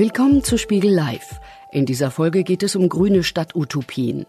[0.00, 1.40] Willkommen zu Spiegel Live.
[1.72, 4.24] In dieser Folge geht es um grüne Stadtutopien.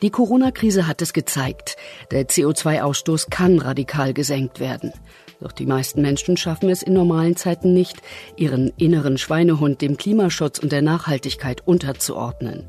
[0.00, 1.76] Die Corona-Krise hat es gezeigt.
[2.10, 4.94] Der CO2-Ausstoß kann radikal gesenkt werden.
[5.38, 7.98] Doch die meisten Menschen schaffen es in normalen Zeiten nicht,
[8.38, 12.64] ihren inneren Schweinehund dem Klimaschutz und der Nachhaltigkeit unterzuordnen.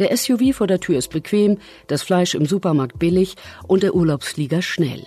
[0.00, 3.36] Der SUV vor der Tür ist bequem, das Fleisch im Supermarkt billig
[3.68, 5.04] und der Urlaubsflieger schnell.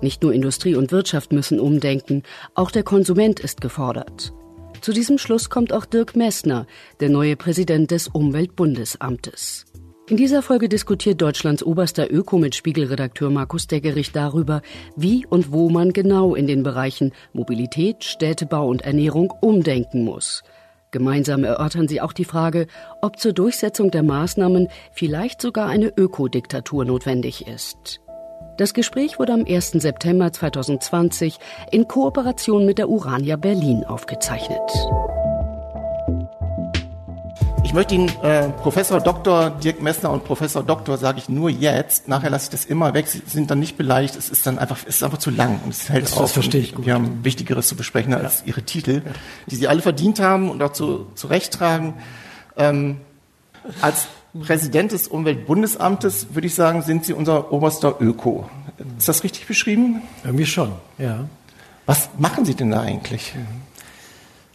[0.00, 2.22] Nicht nur Industrie und Wirtschaft müssen umdenken,
[2.54, 4.32] auch der Konsument ist gefordert.
[4.80, 6.66] Zu diesem Schluss kommt auch Dirk Messner,
[7.00, 9.66] der neue Präsident des Umweltbundesamtes.
[10.08, 14.62] In dieser Folge diskutiert Deutschlands oberster Öko mit Spiegelredakteur Markus Deggerich darüber,
[14.96, 20.42] wie und wo man genau in den Bereichen Mobilität, Städtebau und Ernährung umdenken muss.
[20.90, 22.66] Gemeinsam erörtern sie auch die Frage,
[23.02, 28.00] ob zur Durchsetzung der Maßnahmen vielleicht sogar eine Ökodiktatur notwendig ist.
[28.60, 29.70] Das Gespräch wurde am 1.
[29.70, 31.38] September 2020
[31.70, 34.60] in Kooperation mit der Urania Berlin aufgezeichnet.
[37.64, 39.48] Ich möchte Ihnen äh, Professor Dr.
[39.48, 42.06] Dirk Messner und Professor Doktor sage ich nur jetzt.
[42.06, 43.06] Nachher lasse ich das immer weg.
[43.08, 44.14] Sie sind dann nicht beleidigt.
[44.16, 46.24] Es ist dann einfach, es ist einfach zu lang und es hält das, auf.
[46.24, 46.84] Das verstehe ich gut.
[46.84, 48.48] Wir haben Wichtigeres zu besprechen als ja.
[48.48, 49.00] Ihre Titel,
[49.46, 51.94] die Sie alle verdient haben und auch zu, zu Recht tragen.
[52.58, 53.00] Ähm,
[53.80, 58.48] als Präsident des Umweltbundesamtes, würde ich sagen, sind Sie unser oberster Öko.
[58.96, 60.02] Ist das richtig beschrieben?
[60.24, 61.26] Irgendwie schon, ja.
[61.86, 63.34] Was machen Sie denn da eigentlich?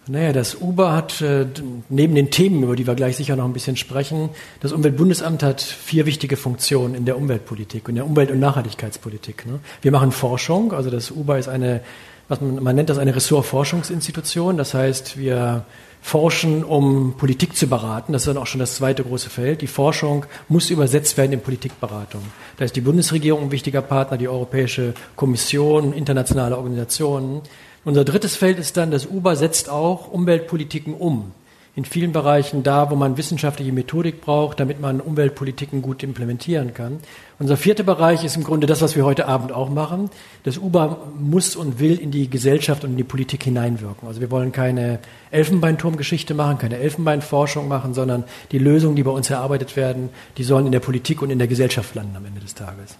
[0.07, 1.47] Naja, das Uber hat äh,
[1.89, 5.61] neben den Themen, über die wir gleich sicher noch ein bisschen sprechen, das Umweltbundesamt hat
[5.61, 9.47] vier wichtige Funktionen in der Umweltpolitik, in der Umwelt- und Nachhaltigkeitspolitik.
[9.47, 9.59] Ne?
[9.81, 11.81] Wir machen Forschung, also das Uber ist eine,
[12.27, 14.57] was man, man nennt das eine Ressortforschungsinstitution.
[14.57, 15.65] Das heißt, wir
[16.01, 18.13] forschen, um Politik zu beraten.
[18.13, 19.61] Das ist dann auch schon das zweite große Feld.
[19.61, 22.21] Die Forschung muss übersetzt werden in Politikberatung.
[22.57, 27.41] Da ist die Bundesregierung ein wichtiger Partner, die Europäische Kommission, internationale Organisationen.
[27.85, 31.31] Unser drittes Feld ist dann, das Uber setzt auch Umweltpolitiken um
[31.75, 36.99] in vielen Bereichen da, wo man wissenschaftliche Methodik braucht, damit man Umweltpolitiken gut implementieren kann.
[37.37, 40.09] Unser vierter Bereich ist im Grunde das, was wir heute Abend auch machen.
[40.43, 44.07] Das Uber muss und will in die Gesellschaft und in die Politik hineinwirken.
[44.07, 44.99] Also wir wollen keine
[45.31, 48.23] Elfenbeinturmgeschichte machen, keine Elfenbeinforschung machen, sondern
[48.53, 51.49] die Lösungen, die bei uns erarbeitet werden, die sollen in der Politik und in der
[51.49, 52.95] Gesellschaft landen am Ende des Tages.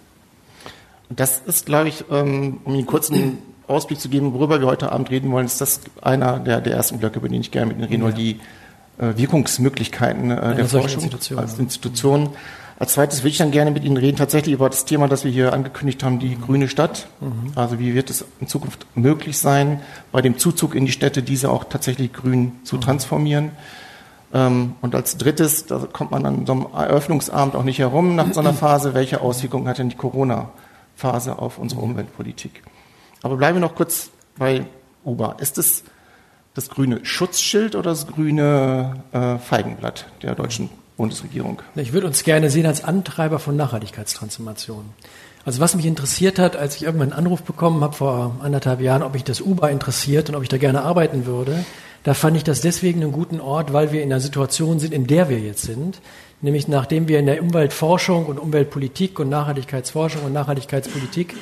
[1.09, 2.86] Das ist, glaube ich, ähm, um einen
[3.68, 7.00] Ausblick zu geben, worüber wir heute Abend reden wollen, ist das einer der, der ersten
[7.00, 8.40] Blöcke, über den ich gerne mit Ihnen reden will, die
[8.98, 11.40] äh, Wirkungsmöglichkeiten äh, der Forschung Institution.
[11.40, 12.30] als Institution.
[12.78, 15.31] Als zweites würde ich dann gerne mit Ihnen reden, tatsächlich über das Thema, das wir
[15.31, 17.08] hier angekündigt haben, die grüne Stadt.
[17.22, 17.53] Mhm.
[17.56, 21.50] Also wie wird es in Zukunft möglich sein, bei dem Zuzug in die Städte diese
[21.50, 22.82] auch tatsächlich grün zu mhm.
[22.82, 23.52] transformieren?
[24.34, 28.34] Ähm, und als drittes, da kommt man an so einem Eröffnungsabend auch nicht herum nach
[28.34, 32.62] so einer Phase, welche Auswirkungen hat denn die Corona-Phase auf unsere Umweltpolitik?
[33.25, 34.68] Aber bleiben wir noch kurz bei
[35.03, 35.38] Uber.
[35.40, 35.84] Ist es
[36.53, 41.64] das grüne Schutzschild oder das grüne äh, Feigenblatt der deutschen Bundesregierung?
[41.74, 44.85] Ich würde uns gerne sehen als Antreiber von Nachhaltigkeitstransformation.
[45.44, 49.02] Also was mich interessiert hat, als ich irgendwann einen Anruf bekommen habe vor anderthalb Jahren,
[49.02, 51.66] ob mich das Uber interessiert und ob ich da gerne arbeiten würde,
[52.03, 55.08] da fand ich das deswegen einen guten Ort, weil wir in der Situation sind, in
[55.08, 56.00] der wir jetzt sind.
[56.41, 61.34] Nämlich nachdem wir in der Umweltforschung und Umweltpolitik und Nachhaltigkeitsforschung und Nachhaltigkeitspolitik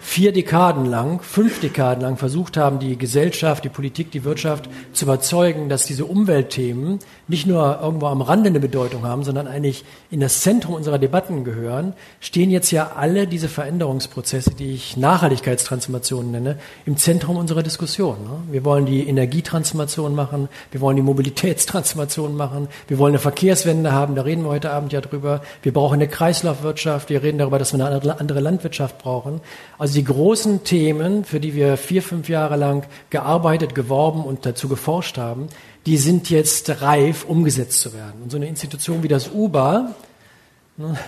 [0.00, 5.04] vier Dekaden lang, fünf Dekaden lang versucht haben, die Gesellschaft, die Politik, die Wirtschaft zu
[5.04, 6.98] überzeugen, dass diese Umweltthemen
[7.28, 11.44] nicht nur irgendwo am Rande eine Bedeutung haben, sondern eigentlich in das Zentrum unserer Debatten
[11.44, 18.16] gehören, stehen jetzt ja alle diese Veränderungsprozesse, die ich Nachhaltigkeitstransformationen nenne, im Zentrum unserer Diskussion.
[18.24, 18.52] Ne?
[18.52, 24.14] Wir wollen die Energietransformation machen, wir wollen die Mobilitätstransformation machen, wir wollen eine Verkehrswende haben,
[24.14, 27.76] da reden wir heute Abend ja drüber, wir brauchen eine Kreislaufwirtschaft, wir reden darüber, dass
[27.76, 29.40] wir eine andere Landwirtschaft brauchen.
[29.78, 34.68] Also die großen Themen, für die wir vier, fünf Jahre lang gearbeitet, geworben und dazu
[34.68, 35.48] geforscht haben,
[35.86, 38.22] die sind jetzt reif, umgesetzt zu werden.
[38.22, 39.94] Und so eine Institution wie das UBA,
[40.76, 40.98] ne,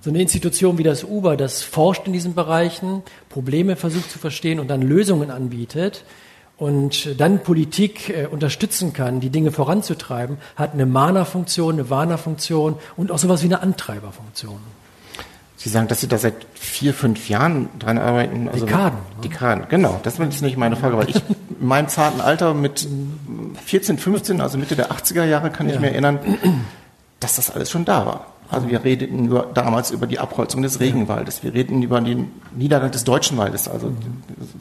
[0.00, 4.60] so eine Institution wie das UBA, das forscht in diesen Bereichen, Probleme versucht zu verstehen
[4.60, 6.04] und dann Lösungen anbietet
[6.56, 13.10] und dann Politik äh, unterstützen kann, die Dinge voranzutreiben, hat eine Mana-Funktion, eine Warner-Funktion und
[13.10, 14.58] auch sowas wie eine Antreiberfunktion.
[15.58, 18.48] Sie sagen, dass Sie da seit vier, fünf Jahren dran arbeiten.
[18.48, 18.98] Also Dekaden.
[19.24, 19.98] Dekaden, genau.
[20.04, 21.16] Das ist nicht meine Frage, weil ich
[21.60, 22.88] in meinem zarten Alter mit
[23.66, 25.74] 14, 15, also Mitte der 80er Jahre, kann ja.
[25.74, 26.20] ich mir erinnern,
[27.18, 28.26] dass das alles schon da war.
[28.50, 31.42] Also wir redeten nur damals über die Abholzung des Regenwaldes.
[31.42, 33.66] Wir redeten über den Niedergang des Deutschen Waldes.
[33.66, 33.92] Also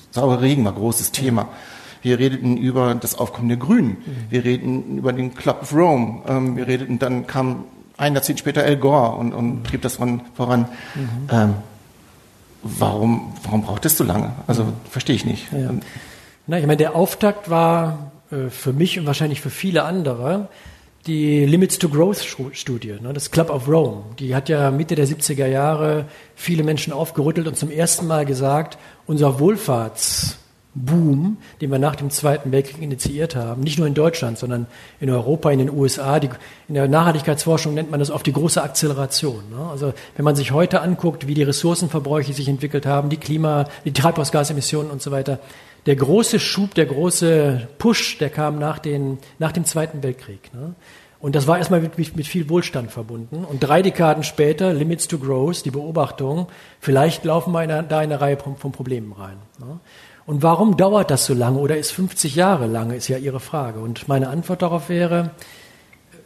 [0.09, 1.47] saurer Regen war großes Thema.
[2.01, 3.97] Wir redeten über das Aufkommen der Grünen.
[4.31, 6.23] Wir redeten über den Club of Rome.
[6.27, 7.65] Ähm, wir redeten, dann kam
[7.97, 10.69] ein Jahrzehnt später Al Gore und, und trieb das voran.
[10.95, 11.29] Mhm.
[11.31, 11.53] Ähm,
[12.63, 14.33] warum, warum braucht es so lange?
[14.45, 15.51] Also verstehe ich nicht.
[15.51, 15.71] Ja.
[16.45, 20.47] Na, ich meine, der Auftakt war äh, für mich und wahrscheinlich für viele andere
[21.07, 24.03] die Limits to Growth Studie, ne, das Club of Rome.
[24.19, 26.05] Die hat ja Mitte der 70er Jahre
[26.35, 29.39] viele Menschen aufgerüttelt und zum ersten Mal gesagt, unser
[30.77, 34.67] Wohlfahrtsboom, den wir nach dem Zweiten Weltkrieg initiiert haben, nicht nur in Deutschland, sondern
[34.99, 36.29] in Europa, in den USA, die,
[36.67, 39.43] in der Nachhaltigkeitsforschung nennt man das oft die große Acceleration.
[39.51, 39.69] Ne?
[39.69, 43.93] Also wenn man sich heute anguckt, wie die Ressourcenverbräuche sich entwickelt haben, die Klima, die
[43.93, 45.39] Treibhausgasemissionen und so weiter,
[45.85, 50.53] der große Schub, der große Push, der kam nach, den, nach dem Zweiten Weltkrieg.
[50.53, 50.75] Ne?
[51.19, 53.43] Und das war erstmal mit, mit, viel Wohlstand verbunden.
[53.43, 56.47] Und drei Dekaden später, Limits to Growth, die Beobachtung,
[56.79, 59.37] vielleicht laufen wir in da in eine Reihe von, von Problemen rein.
[59.59, 59.79] Ne?
[60.27, 63.79] Und warum dauert das so lange oder ist 50 Jahre lange, ist ja Ihre Frage.
[63.79, 65.31] Und meine Antwort darauf wäre,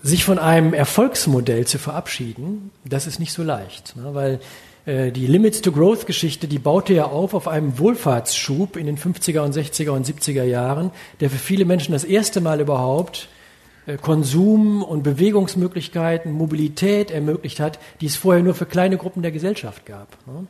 [0.01, 3.95] sich von einem Erfolgsmodell zu verabschieden, das ist nicht so leicht.
[3.95, 4.09] Ne?
[4.15, 4.39] Weil
[4.87, 8.97] äh, die Limits to Growth Geschichte, die baute ja auf auf einem Wohlfahrtsschub in den
[8.97, 10.89] 50er und 60er und 70er Jahren,
[11.19, 13.29] der für viele Menschen das erste Mal überhaupt
[13.85, 19.31] äh, Konsum und Bewegungsmöglichkeiten, Mobilität ermöglicht hat, die es vorher nur für kleine Gruppen der
[19.31, 20.07] Gesellschaft gab.
[20.25, 20.47] Ne?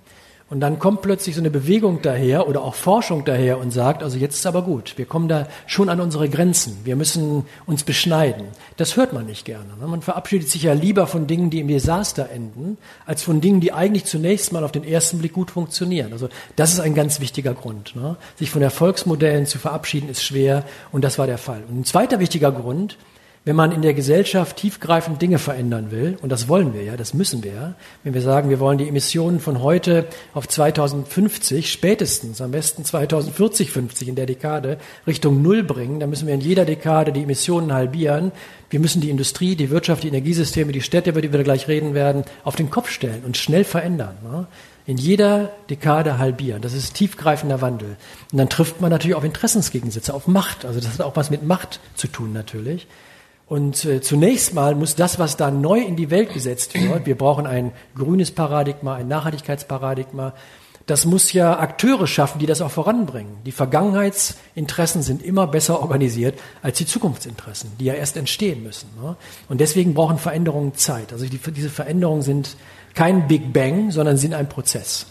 [0.52, 4.18] Und dann kommt plötzlich so eine Bewegung daher oder auch Forschung daher und sagt, also
[4.18, 8.48] jetzt ist aber gut, wir kommen da schon an unsere Grenzen, wir müssen uns beschneiden.
[8.76, 9.78] Das hört man nicht gerne.
[9.80, 9.88] Ne?
[9.88, 13.72] Man verabschiedet sich ja lieber von Dingen, die im Desaster enden, als von Dingen, die
[13.72, 16.12] eigentlich zunächst mal auf den ersten Blick gut funktionieren.
[16.12, 16.28] Also
[16.58, 17.96] das ist ein ganz wichtiger Grund.
[17.96, 18.18] Ne?
[18.36, 21.64] Sich von Erfolgsmodellen zu verabschieden ist schwer und das war der Fall.
[21.70, 22.98] Und ein zweiter wichtiger Grund,
[23.44, 27.16] wenn man in der Gesellschaft tiefgreifend Dinge verändern will, und das wollen wir ja, das
[27.16, 27.74] müssen wir ja,
[28.04, 30.06] wenn wir sagen, wir wollen die Emissionen von heute
[30.36, 34.78] auf 2050, spätestens am besten 2040, 50 in der Dekade,
[35.08, 38.32] Richtung Null bringen, dann müssen wir in jeder Dekade die Emissionen halbieren.
[38.70, 41.96] Wir müssen die Industrie, die Wirtschaft, die Energiesysteme, die Städte, über die wir gleich reden
[41.96, 44.18] werden, auf den Kopf stellen und schnell verändern.
[44.24, 44.48] Ne?
[44.88, 46.62] in jeder Dekade halbieren.
[46.62, 47.98] Das ist tiefgreifender Wandel.
[48.32, 50.66] Und dann trifft man natürlich auf Interessensgegensätze, auf Macht.
[50.66, 52.88] Also das hat auch was mit Macht zu tun natürlich.
[53.52, 57.18] Und äh, zunächst mal muss das, was da neu in die Welt gesetzt wird, wir
[57.18, 60.34] brauchen ein grünes Paradigma, ein Nachhaltigkeitsparadigma,
[60.86, 63.40] das muss ja Akteure schaffen, die das auch voranbringen.
[63.46, 68.88] Die Vergangenheitsinteressen sind immer besser organisiert als die Zukunftsinteressen, die ja erst entstehen müssen.
[69.04, 69.18] Ne?
[69.50, 71.12] Und deswegen brauchen Veränderungen Zeit.
[71.12, 72.56] Also die, diese Veränderungen sind
[72.94, 75.08] kein Big Bang, sondern sind ein Prozess.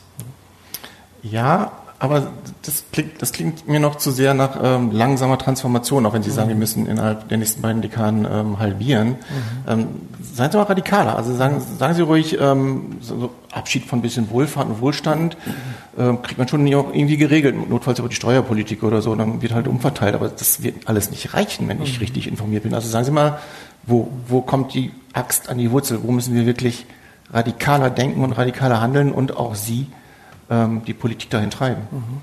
[1.22, 2.28] Ja, aber
[2.62, 6.30] das klingt, das klingt mir noch zu sehr nach ähm, langsamer Transformation, auch wenn Sie
[6.30, 9.08] sagen, wir müssen innerhalb der nächsten beiden Dekaden ähm, halbieren.
[9.08, 9.16] Mhm.
[9.68, 9.86] Ähm,
[10.32, 11.14] seien Sie mal radikaler.
[11.14, 15.36] Also sagen, sagen Sie ruhig, ähm, so Abschied von ein bisschen Wohlfahrt und Wohlstand
[15.98, 19.52] ähm, kriegt man schon auch irgendwie geregelt, notfalls über die Steuerpolitik oder so, dann wird
[19.52, 20.14] halt umverteilt.
[20.14, 22.00] Aber das wird alles nicht reichen, wenn ich mhm.
[22.00, 22.72] richtig informiert bin.
[22.72, 23.40] Also sagen Sie mal,
[23.86, 25.98] wo, wo kommt die Axt an die Wurzel?
[26.02, 26.86] Wo müssen wir wirklich
[27.30, 29.86] radikaler denken und radikaler handeln und auch Sie
[30.50, 31.82] ähm, die Politik dahin treiben.
[31.90, 32.22] Mhm.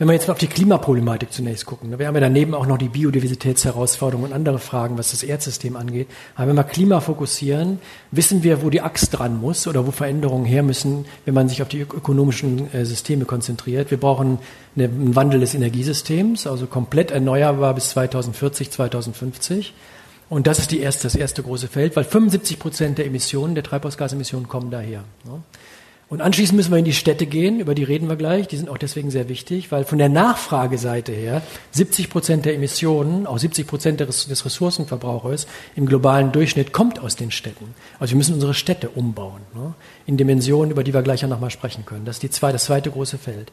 [0.00, 2.66] Wenn wir jetzt mal auf die Klimaproblematik zunächst gucken, ne, wir haben ja daneben auch
[2.66, 6.08] noch die Biodiversitätsherausforderungen und andere Fragen, was das Erdsystem angeht.
[6.36, 7.80] Aber wenn wir Klima fokussieren,
[8.10, 11.60] wissen wir, wo die Axt dran muss oder wo Veränderungen her müssen, wenn man sich
[11.60, 13.90] auf die ökonomischen äh, Systeme konzentriert.
[13.90, 14.38] Wir brauchen
[14.74, 19.74] einen Wandel des Energiesystems, also komplett erneuerbar bis 2040, 2050.
[20.30, 24.48] Und das ist erste, das erste große Feld, weil 75 Prozent der Emissionen, der Treibhausgasemissionen
[24.48, 25.04] kommen daher.
[26.10, 28.48] Und anschließend müssen wir in die Städte gehen, über die reden wir gleich.
[28.48, 31.40] Die sind auch deswegen sehr wichtig, weil von der Nachfrageseite her
[31.70, 35.46] 70 Prozent der Emissionen, auch 70 Prozent des Ressourcenverbrauchers
[35.76, 37.74] im globalen Durchschnitt kommt aus den Städten.
[38.00, 39.74] Also wir müssen unsere Städte umbauen, ne?
[40.04, 42.04] in Dimensionen, über die wir gleich auch nochmal sprechen können.
[42.04, 43.52] Das ist die zwei, das zweite große Feld.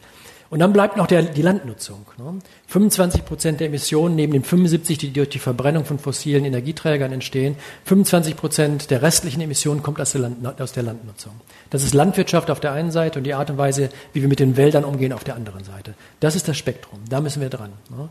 [0.49, 2.05] Und dann bleibt noch der, die Landnutzung.
[2.17, 2.39] Ne?
[2.67, 7.55] 25 Prozent der Emissionen neben den 75, die durch die Verbrennung von fossilen Energieträgern entstehen,
[7.85, 11.33] 25 Prozent der restlichen Emissionen kommt aus der, Land, aus der Landnutzung.
[11.69, 14.39] Das ist Landwirtschaft auf der einen Seite und die Art und Weise, wie wir mit
[14.39, 15.95] den Wäldern umgehen, auf der anderen Seite.
[16.19, 16.99] Das ist das Spektrum.
[17.09, 17.71] Da müssen wir dran.
[17.89, 18.09] Ne?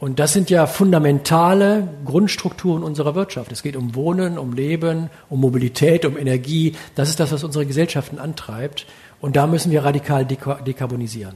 [0.00, 3.50] Und das sind ja fundamentale Grundstrukturen unserer Wirtschaft.
[3.50, 6.76] Es geht um Wohnen, um Leben, um Mobilität, um Energie.
[6.94, 8.86] Das ist das, was unsere Gesellschaften antreibt.
[9.20, 11.34] Und da müssen wir radikal dekarbonisieren.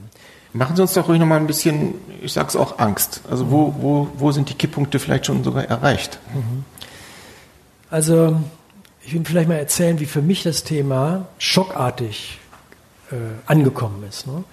[0.53, 3.21] Machen Sie uns doch ruhig nochmal ein bisschen, ich sag's auch Angst.
[3.29, 6.19] Also wo, wo, wo sind die Kipppunkte vielleicht schon sogar erreicht?
[6.33, 6.63] Mhm.
[7.89, 8.39] Also
[9.05, 12.39] ich will vielleicht mal erzählen, wie für mich das Thema schockartig
[13.11, 14.27] äh, angekommen ist.
[14.27, 14.43] Ne?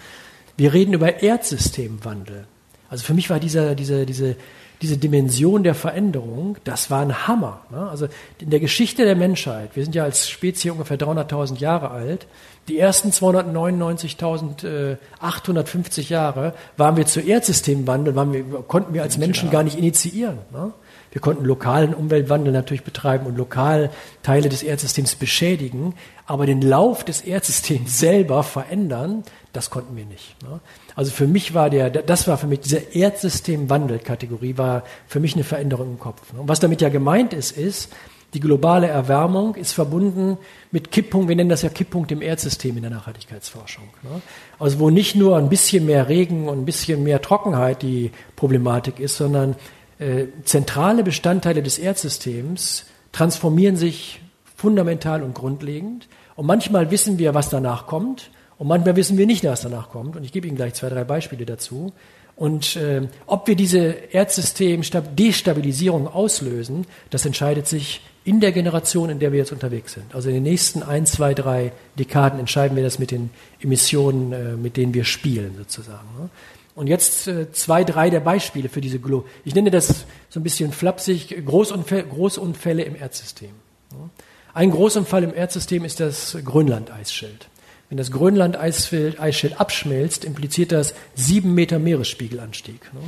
[0.56, 2.46] Wir reden über Erdsystemwandel.
[2.88, 4.36] Also für mich war dieser, diese, diese,
[4.82, 7.60] diese Dimension der Veränderung, das war ein Hammer.
[7.70, 7.86] Ne?
[7.88, 8.08] Also
[8.38, 12.26] in der Geschichte der Menschheit, wir sind ja als Spezies ungefähr 300.000 Jahre alt,
[12.68, 19.76] die ersten 299.850 Jahre waren wir zu Erdsystemwandel, wir, konnten wir als Menschen gar nicht
[19.76, 20.38] initiieren.
[20.52, 20.72] Ne?
[21.12, 23.90] Wir konnten lokalen Umweltwandel natürlich betreiben und lokal
[24.22, 25.96] Teile des Erdsystems beschädigen,
[26.26, 30.36] aber den Lauf des Erdsystems selber verändern, das konnten wir nicht.
[30.42, 30.60] Ne?
[30.96, 35.44] Also für mich war der, das war für mich diese Erdsystemwandel-Kategorie war für mich eine
[35.44, 36.20] Veränderung im Kopf.
[36.36, 37.90] Und was damit ja gemeint ist, ist,
[38.34, 40.38] die globale Erwärmung ist verbunden
[40.70, 43.84] mit Kipppunkt, wir nennen das ja Kipppunkt im Erdsystem in der Nachhaltigkeitsforschung.
[44.02, 44.22] Ne?
[44.58, 49.00] Also wo nicht nur ein bisschen mehr Regen und ein bisschen mehr Trockenheit die Problematik
[49.00, 49.56] ist, sondern
[49.98, 54.20] äh, zentrale Bestandteile des Erdsystems transformieren sich
[54.56, 56.08] fundamental und grundlegend.
[56.36, 58.30] Und manchmal wissen wir, was danach kommt,
[58.60, 60.16] und manchmal wissen wir nicht, was danach kommt.
[60.16, 61.94] Und ich gebe Ihnen gleich zwei, drei Beispiele dazu.
[62.36, 69.32] Und äh, ob wir diese Erdsystem-Destabilisierung auslösen, das entscheidet sich in der Generation, in der
[69.32, 70.14] wir jetzt unterwegs sind.
[70.14, 73.30] Also in den nächsten ein, zwei, drei Dekaden entscheiden wir das mit den
[73.62, 76.08] Emissionen, äh, mit denen wir spielen sozusagen.
[76.18, 76.28] Ne?
[76.74, 80.42] Und jetzt äh, zwei, drei der Beispiele für diese Glo Ich nenne das so ein
[80.42, 83.52] bisschen flapsig Großunfälle, Großunfälle im Erdsystem.
[83.92, 84.10] Ne?
[84.52, 87.48] Ein Großunfall im Erdsystem ist das Grönland-Eisschild.
[87.90, 92.80] Wenn das Grönland-Eisschild abschmelzt, impliziert das sieben Meter Meeresspiegelanstieg.
[92.94, 93.00] Ne?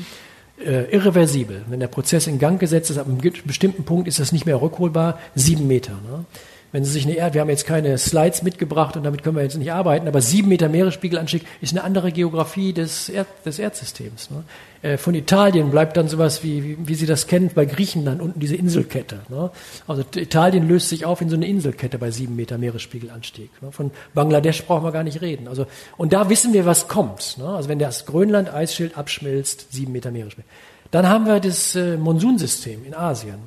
[0.65, 1.63] äh, irreversibel.
[1.69, 4.61] Wenn der Prozess in Gang gesetzt ist, ab einem bestimmten Punkt ist das nicht mehr
[4.61, 5.93] rückholbar, sieben Meter.
[5.93, 6.25] Ne?
[6.73, 9.43] Wenn Sie sich eine Erde, wir haben jetzt keine Slides mitgebracht und damit können wir
[9.43, 14.31] jetzt nicht arbeiten, aber sieben Meter Meeresspiegelanstieg ist eine andere Geografie des, Erd, des Erdsystems.
[14.31, 14.43] Ne?
[14.81, 18.41] Äh, von Italien bleibt dann sowas wie, wie, wie Sie das kennen bei Griechenland unten
[18.41, 19.21] diese Inselkette.
[19.29, 19.51] Ne?
[19.87, 23.51] Also Italien löst sich auf in so eine Inselkette bei sieben Meter Meeresspiegelanstieg.
[23.61, 23.71] Ne?
[23.71, 25.49] Von Bangladesch brauchen wir gar nicht reden.
[25.49, 25.67] Also
[25.99, 27.37] und da wissen wir, was kommt.
[27.37, 27.49] Ne?
[27.49, 30.49] Also wenn das Grönland-Eisschild abschmilzt, sieben Meter Meeresspiegel.
[30.91, 33.41] Dann haben wir das äh, Monsunsystem in Asien.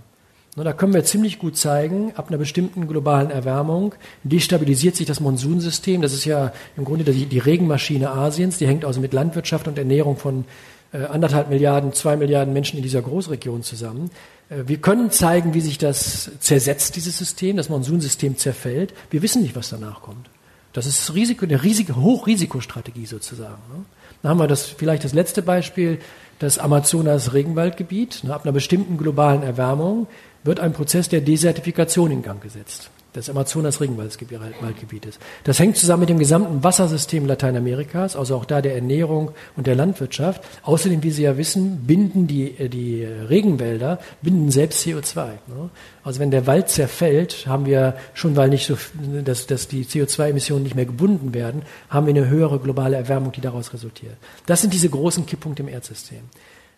[0.63, 3.93] Da können wir ziemlich gut zeigen, ab einer bestimmten globalen Erwärmung
[4.23, 6.01] destabilisiert sich das Monsunsystem.
[6.01, 8.57] Das ist ja im Grunde die, Regenmaschine Asiens.
[8.57, 10.45] Die hängt also mit Landwirtschaft und Ernährung von
[10.93, 14.11] äh, anderthalb Milliarden, zwei Milliarden Menschen in dieser Großregion zusammen.
[14.49, 18.93] Äh, wir können zeigen, wie sich das zersetzt, dieses System, das Monsunsystem zerfällt.
[19.09, 20.29] Wir wissen nicht, was danach kommt.
[20.71, 23.61] Das ist Risiko, eine riesige Hochrisikostrategie sozusagen.
[23.73, 23.85] Ne?
[24.21, 25.99] Dann haben wir das, vielleicht das letzte Beispiel,
[26.39, 28.23] das Amazonas-Regenwaldgebiet.
[28.23, 30.07] Ne, ab einer bestimmten globalen Erwärmung
[30.45, 35.19] wird ein Prozess der Desertifikation in Gang gesetzt des Amazonas-Regenwaldgebietes.
[35.43, 39.75] Das hängt zusammen mit dem gesamten Wassersystem Lateinamerikas, also auch da der Ernährung und der
[39.75, 40.43] Landwirtschaft.
[40.63, 45.25] Außerdem, wie Sie ja wissen, binden die, äh, die Regenwälder binden selbst CO2.
[45.47, 45.69] Ne?
[46.03, 48.77] Also wenn der Wald zerfällt, haben wir schon, weil nicht so,
[49.23, 53.41] dass, dass die CO2-Emissionen nicht mehr gebunden werden, haben wir eine höhere globale Erwärmung, die
[53.41, 54.15] daraus resultiert.
[54.45, 56.19] Das sind diese großen Kipppunkte im Erdsystem.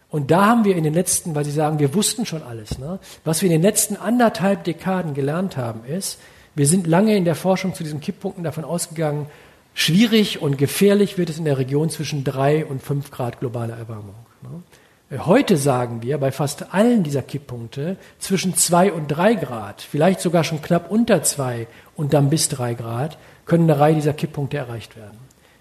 [0.09, 2.99] Und da haben wir in den letzten, weil Sie sagen, wir wussten schon alles, ne?
[3.25, 6.19] was wir in den letzten anderthalb Dekaden gelernt haben, ist,
[6.55, 9.27] wir sind lange in der Forschung zu diesen Kipppunkten davon ausgegangen,
[9.73, 14.15] schwierig und gefährlich wird es in der Region zwischen drei und fünf Grad globaler Erwärmung.
[14.41, 15.19] Ne?
[15.25, 20.43] Heute sagen wir bei fast allen dieser Kipppunkte zwischen zwei und drei Grad, vielleicht sogar
[20.43, 24.97] schon knapp unter zwei und dann bis drei Grad, können eine Reihe dieser Kipppunkte erreicht
[24.97, 25.17] werden.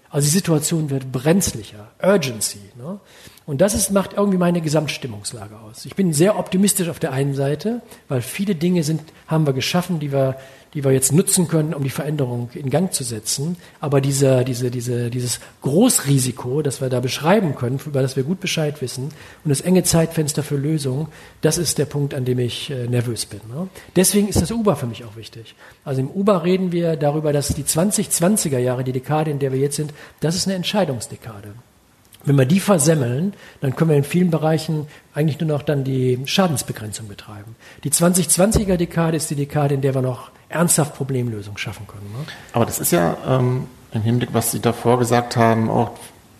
[0.09, 2.59] Also die Situation wird brenzlicher, Urgency.
[2.75, 2.99] Ne?
[3.47, 5.85] Und das ist, macht irgendwie meine Gesamtstimmungslage aus.
[5.85, 10.01] Ich bin sehr optimistisch auf der einen Seite, weil viele Dinge sind, haben wir geschaffen,
[10.01, 10.35] die wir,
[10.73, 13.55] die wir jetzt nutzen können, um die Veränderung in Gang zu setzen.
[13.79, 18.41] Aber dieser, diese, diese, dieses Großrisiko, das wir da beschreiben können, über das wir gut
[18.41, 19.11] Bescheid wissen,
[19.45, 21.07] und das enge Zeitfenster für Lösungen,
[21.39, 23.39] das ist der Punkt, an dem ich äh, nervös bin.
[23.47, 23.69] Ne?
[23.95, 25.55] Deswegen ist das Uber für mich auch wichtig.
[25.85, 29.59] Also im Uber reden wir darüber, dass die 2020er Jahre, die Dekade, in der wir
[29.59, 31.53] jetzt sind, das ist eine Entscheidungsdekade.
[32.27, 36.19] Wenn wir die versemmeln, dann können wir in vielen Bereichen eigentlich nur noch dann die
[36.25, 37.55] Schadensbegrenzung betreiben.
[37.85, 42.11] Die 2020er Dekade ist die Dekade, in der wir noch ernsthaft Problemlösungen schaffen können.
[42.11, 42.25] Ne?
[42.51, 45.91] Aber das ist ja ähm, im Hinblick, was Sie davor gesagt haben, auch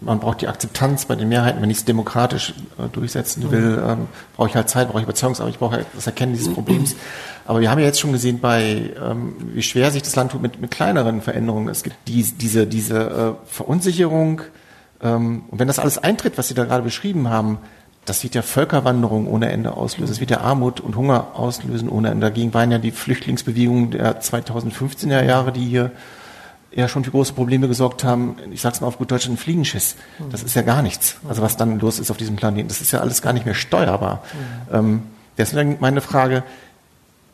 [0.02, 3.52] man braucht die Akzeptanz bei den Mehrheiten, wenn ich es demokratisch äh, durchsetzen mhm.
[3.52, 6.54] will, ähm, brauche ich halt Zeit, brauche ich Überzeugungsarbeit, ich brauche halt das Erkennen dieses
[6.54, 6.96] Problems.
[7.46, 10.42] Aber wir haben ja jetzt schon gesehen, bei ähm, wie schwer sich das Land tut
[10.42, 11.70] mit, mit kleineren Veränderungen.
[11.70, 14.42] Es gibt die, diese, diese äh, Verunsicherung,
[15.02, 17.60] und wenn das alles eintritt, was Sie da gerade beschrieben haben,
[18.06, 20.12] das wird ja Völkerwanderung ohne Ende auslösen.
[20.12, 22.26] Das wird ja Armut und Hunger auslösen ohne Ende.
[22.26, 25.92] Dagegen waren ja die Flüchtlingsbewegungen der 2015er Jahre, die hier
[26.72, 28.38] ja schon für große Probleme gesorgt haben.
[28.52, 29.96] Ich sag's mal auf gut Deutsch, ein Fliegenschiss.
[30.32, 31.18] Das ist ja gar nichts.
[31.28, 32.70] Also was dann los ist auf diesem Planeten.
[32.70, 34.24] Das ist ja alles gar nicht mehr steuerbar.
[34.72, 35.04] Ähm,
[35.38, 36.44] deswegen meine Frage,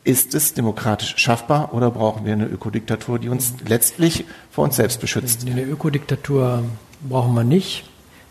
[0.02, 5.00] ist es demokratisch schaffbar oder brauchen wir eine Ökodiktatur, die uns letztlich vor uns selbst
[5.00, 5.46] beschützt?
[5.46, 6.64] Eine Ökodiktatur
[7.08, 7.84] brauchen wir nicht.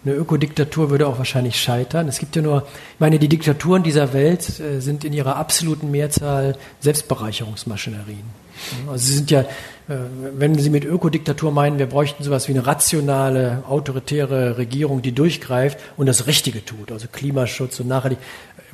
[0.05, 2.09] Eine Ökodiktatur würde auch wahrscheinlich scheitern.
[2.09, 2.63] Es gibt ja nur,
[2.93, 8.43] ich meine, die Diktaturen dieser Welt äh, sind in ihrer absoluten Mehrzahl Selbstbereicherungsmaschinerien.
[8.87, 9.45] Also Sie sind ja, äh,
[10.35, 15.79] wenn Sie mit Ökodiktatur meinen, wir bräuchten sowas wie eine rationale, autoritäre Regierung, die durchgreift
[15.95, 18.19] und das Richtige tut, also Klimaschutz und nachhaltig.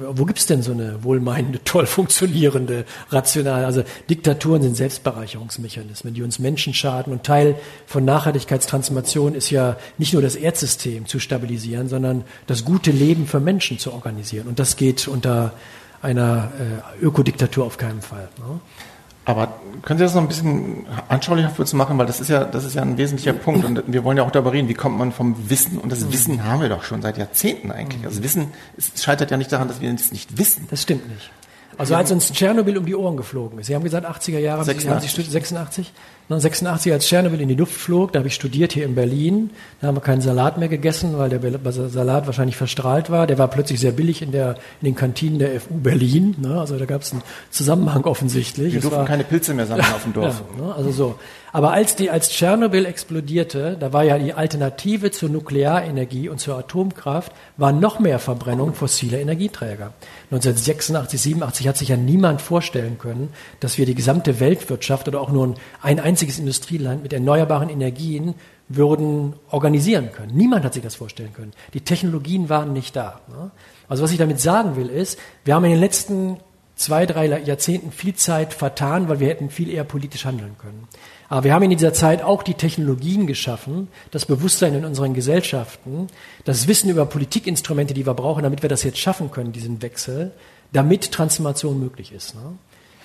[0.02, 3.66] Wo gibt's denn so eine wohlmeinende, toll funktionierende, rationale?
[3.66, 7.12] Also Diktaturen sind Selbstbereicherungsmechanismen, die uns Menschen schaden.
[7.12, 12.92] Und Teil von Nachhaltigkeitstransformation ist ja nicht nur das Erdsystem zu stabilisieren, sondern das gute
[12.92, 14.48] Leben für Menschen zu organisieren.
[14.48, 15.54] Und das geht unter
[16.02, 16.52] einer
[17.02, 18.30] äh, Ökodiktatur auf keinen Fall.
[18.38, 18.60] Ne?
[19.26, 22.46] Aber können Sie das noch ein bisschen anschaulicher für uns machen, weil das ist ja,
[22.46, 24.98] das ist ja ein wesentlicher Punkt und wir wollen ja auch darüber reden, wie kommt
[24.98, 28.06] man vom Wissen und das Wissen haben wir doch schon seit Jahrzehnten eigentlich.
[28.06, 30.68] Also Wissen, es scheitert ja nicht daran, dass wir es nicht wissen.
[30.72, 31.32] Das stimmt nicht.
[31.78, 35.18] Also als uns Tschernobyl um die Ohren geflogen ist, Sie haben gesagt 80er Jahre, 86,
[35.18, 35.94] haben Sie, 86?
[36.30, 39.50] 1986, als Tschernobyl in die Luft flog, da habe ich studiert hier in Berlin.
[39.82, 43.26] Da haben wir keinen Salat mehr gegessen, weil der Salat wahrscheinlich verstrahlt war.
[43.26, 46.36] Der war plötzlich sehr billig in, der, in den Kantinen der FU Berlin.
[46.38, 46.60] Ne?
[46.60, 48.76] Also da gab es einen Zusammenhang offensichtlich.
[48.76, 50.44] Wir durften war, keine Pilze mehr sammeln auf dem Dorf.
[50.60, 50.76] Ja, ne?
[50.76, 51.16] Also so.
[51.52, 56.58] Aber als die, als Tschernobyl explodierte, da war ja die Alternative zur Nuklearenergie und zur
[56.58, 59.94] Atomkraft, war noch mehr Verbrennung fossiler Energieträger.
[60.32, 63.30] 1986, 87 hat sich ja niemand vorstellen können,
[63.60, 68.36] dass wir die gesamte Weltwirtschaft oder auch nur ein einziges Industrieland mit erneuerbaren Energien
[68.68, 70.36] würden organisieren können.
[70.36, 71.54] Niemand hat sich das vorstellen können.
[71.74, 73.20] Die Technologien waren nicht da.
[73.28, 73.50] Ne?
[73.88, 76.38] Also was ich damit sagen will ist, wir haben in den letzten
[76.76, 80.88] zwei, drei Jahrzehnten viel Zeit vertan, weil wir hätten viel eher politisch handeln können.
[81.30, 86.08] Aber wir haben in dieser Zeit auch die Technologien geschaffen, das Bewusstsein in unseren Gesellschaften,
[86.44, 90.32] das Wissen über Politikinstrumente, die wir brauchen, damit wir das jetzt schaffen können, diesen Wechsel,
[90.74, 92.34] damit Transformation möglich ist.
[92.34, 92.42] Ne?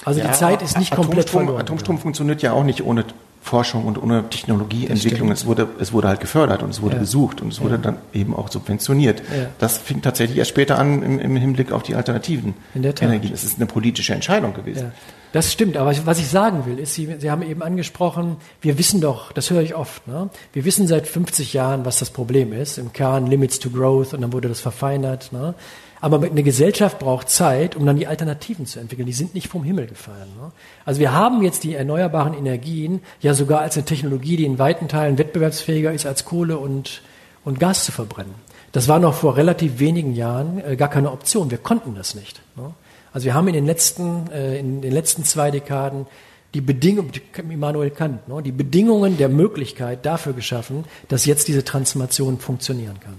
[0.04, 1.60] Also ja, die Zeit ist nicht Atomstrom, komplett verloren.
[1.60, 3.04] Atomstrom funktioniert ja auch nicht ohne
[3.42, 5.30] Forschung und ohne Technologieentwicklung.
[5.30, 7.00] Es wurde, es wurde halt gefördert und es wurde ja.
[7.00, 7.80] gesucht und es wurde ja.
[7.80, 9.20] dann eben auch subventioniert.
[9.20, 9.48] Ja.
[9.58, 13.34] Das fing tatsächlich erst später an im, im Hinblick auf die alternativen Energien.
[13.34, 14.92] Es ist eine politische Entscheidung gewesen.
[15.34, 19.00] Das stimmt, aber was ich sagen will, ist, Sie, Sie haben eben angesprochen, wir wissen
[19.00, 20.30] doch, das höre ich oft, ne?
[20.52, 22.78] wir wissen seit 50 Jahren, was das Problem ist.
[22.78, 25.32] Im Kern Limits to Growth und dann wurde das verfeinert.
[25.32, 25.56] Ne?
[26.00, 29.06] Aber eine Gesellschaft braucht Zeit, um dann die Alternativen zu entwickeln.
[29.06, 30.28] Die sind nicht vom Himmel gefallen.
[30.40, 30.52] Ne?
[30.84, 34.86] Also wir haben jetzt die erneuerbaren Energien ja sogar als eine Technologie, die in weiten
[34.86, 37.02] Teilen wettbewerbsfähiger ist als Kohle und,
[37.44, 38.36] und Gas zu verbrennen.
[38.70, 41.50] Das war noch vor relativ wenigen Jahren äh, gar keine Option.
[41.50, 42.40] Wir konnten das nicht.
[42.54, 42.72] Ne?
[43.14, 46.06] Also wir haben in den letzten, äh, in den letzten zwei Dekaden
[46.52, 47.10] die Bedingungen,
[47.48, 53.14] Immanuel Kant, ne, die Bedingungen der Möglichkeit dafür geschaffen, dass jetzt diese Transformation funktionieren kann.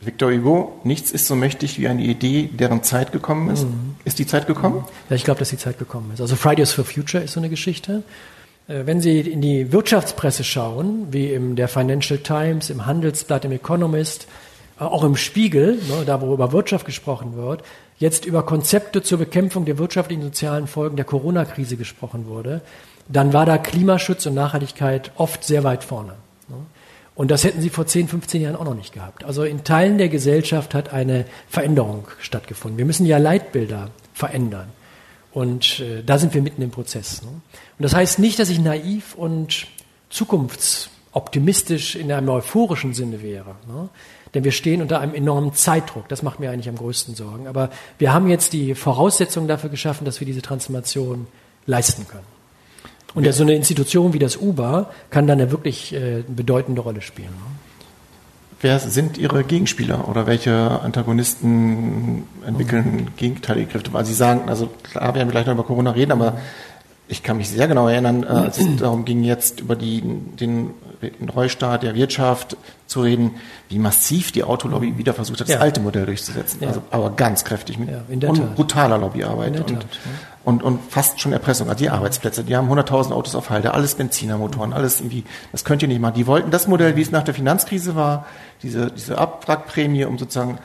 [0.00, 3.64] Victor Hugo, nichts ist so mächtig wie eine Idee, deren Zeit gekommen ist.
[3.64, 3.96] Mhm.
[4.04, 4.84] Ist die Zeit gekommen?
[5.08, 6.20] Ja, ich glaube, dass die Zeit gekommen ist.
[6.20, 8.02] Also Fridays for Future ist so eine Geschichte.
[8.66, 13.52] Äh, wenn Sie in die Wirtschaftspresse schauen, wie im der Financial Times, im Handelsblatt, im
[13.52, 14.26] Economist,
[14.78, 17.62] auch im Spiegel, ne, da wo über Wirtschaft gesprochen wird,
[17.98, 22.62] jetzt über Konzepte zur Bekämpfung der wirtschaftlichen und sozialen Folgen der Corona-Krise gesprochen wurde,
[23.08, 26.14] dann war da Klimaschutz und Nachhaltigkeit oft sehr weit vorne.
[26.48, 26.56] Ne.
[27.14, 29.24] Und das hätten sie vor 10, 15 Jahren auch noch nicht gehabt.
[29.24, 32.78] Also in Teilen der Gesellschaft hat eine Veränderung stattgefunden.
[32.78, 34.68] Wir müssen ja Leitbilder verändern.
[35.32, 37.22] Und äh, da sind wir mitten im Prozess.
[37.22, 37.28] Ne?
[37.28, 37.42] Und
[37.78, 39.66] das heißt nicht, dass ich naiv und
[40.10, 43.56] zukunftsoptimistisch in einem euphorischen Sinne wäre.
[43.66, 43.88] Ne?
[44.34, 46.08] Denn wir stehen unter einem enormen Zeitdruck.
[46.08, 47.46] Das macht mir eigentlich am größten Sorgen.
[47.46, 51.26] Aber wir haben jetzt die Voraussetzungen dafür geschaffen, dass wir diese Transformation
[51.66, 52.24] leisten können.
[53.14, 53.32] Und ja.
[53.32, 57.28] so eine Institution wie das UBA kann dann ja wirklich äh, eine bedeutende Rolle spielen.
[57.28, 57.62] Ne?
[58.62, 63.92] Wer sind Ihre Gegenspieler oder welche Antagonisten entwickeln gegenteilige Kräfte?
[63.92, 66.38] Weil Sie sagen, also klar, wir werden gleich noch über Corona reden, aber
[67.12, 70.70] ich kann mich sehr genau erinnern, äh, als es darum ging, jetzt über die, den
[71.20, 73.32] Neustart der Wirtschaft zu reden,
[73.68, 75.60] wie massiv die Autolobby wieder versucht hat, das ja.
[75.60, 76.60] alte Modell durchzusetzen.
[76.62, 76.68] Ja.
[76.68, 79.86] Also, aber ganz kräftig mit ja, und brutaler Lobbyarbeit und, Tat,
[80.44, 81.68] und, und fast schon Erpressung.
[81.68, 85.82] Also die Arbeitsplätze, die haben 100.000 Autos auf Halde, alles Benzinermotoren, alles irgendwie, das könnt
[85.82, 86.14] ihr nicht machen.
[86.14, 88.26] Die wollten das Modell, wie es nach der Finanzkrise war,
[88.62, 90.58] diese, diese Abwrackprämie, um sozusagen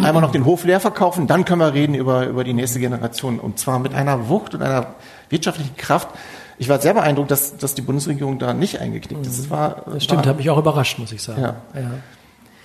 [0.00, 3.38] einmal noch den Hof leer verkaufen, dann können wir reden über, über die nächste Generation.
[3.38, 4.94] Und zwar mit einer Wucht und einer
[5.30, 6.08] wirtschaftlichen Kraft.
[6.58, 9.38] Ich war sehr beeindruckt, dass, dass die Bundesregierung da nicht eingeknickt ist.
[9.38, 11.42] Das, war, das stimmt, hat mich auch überrascht, muss ich sagen.
[11.42, 11.56] Ja.
[11.74, 11.90] ja.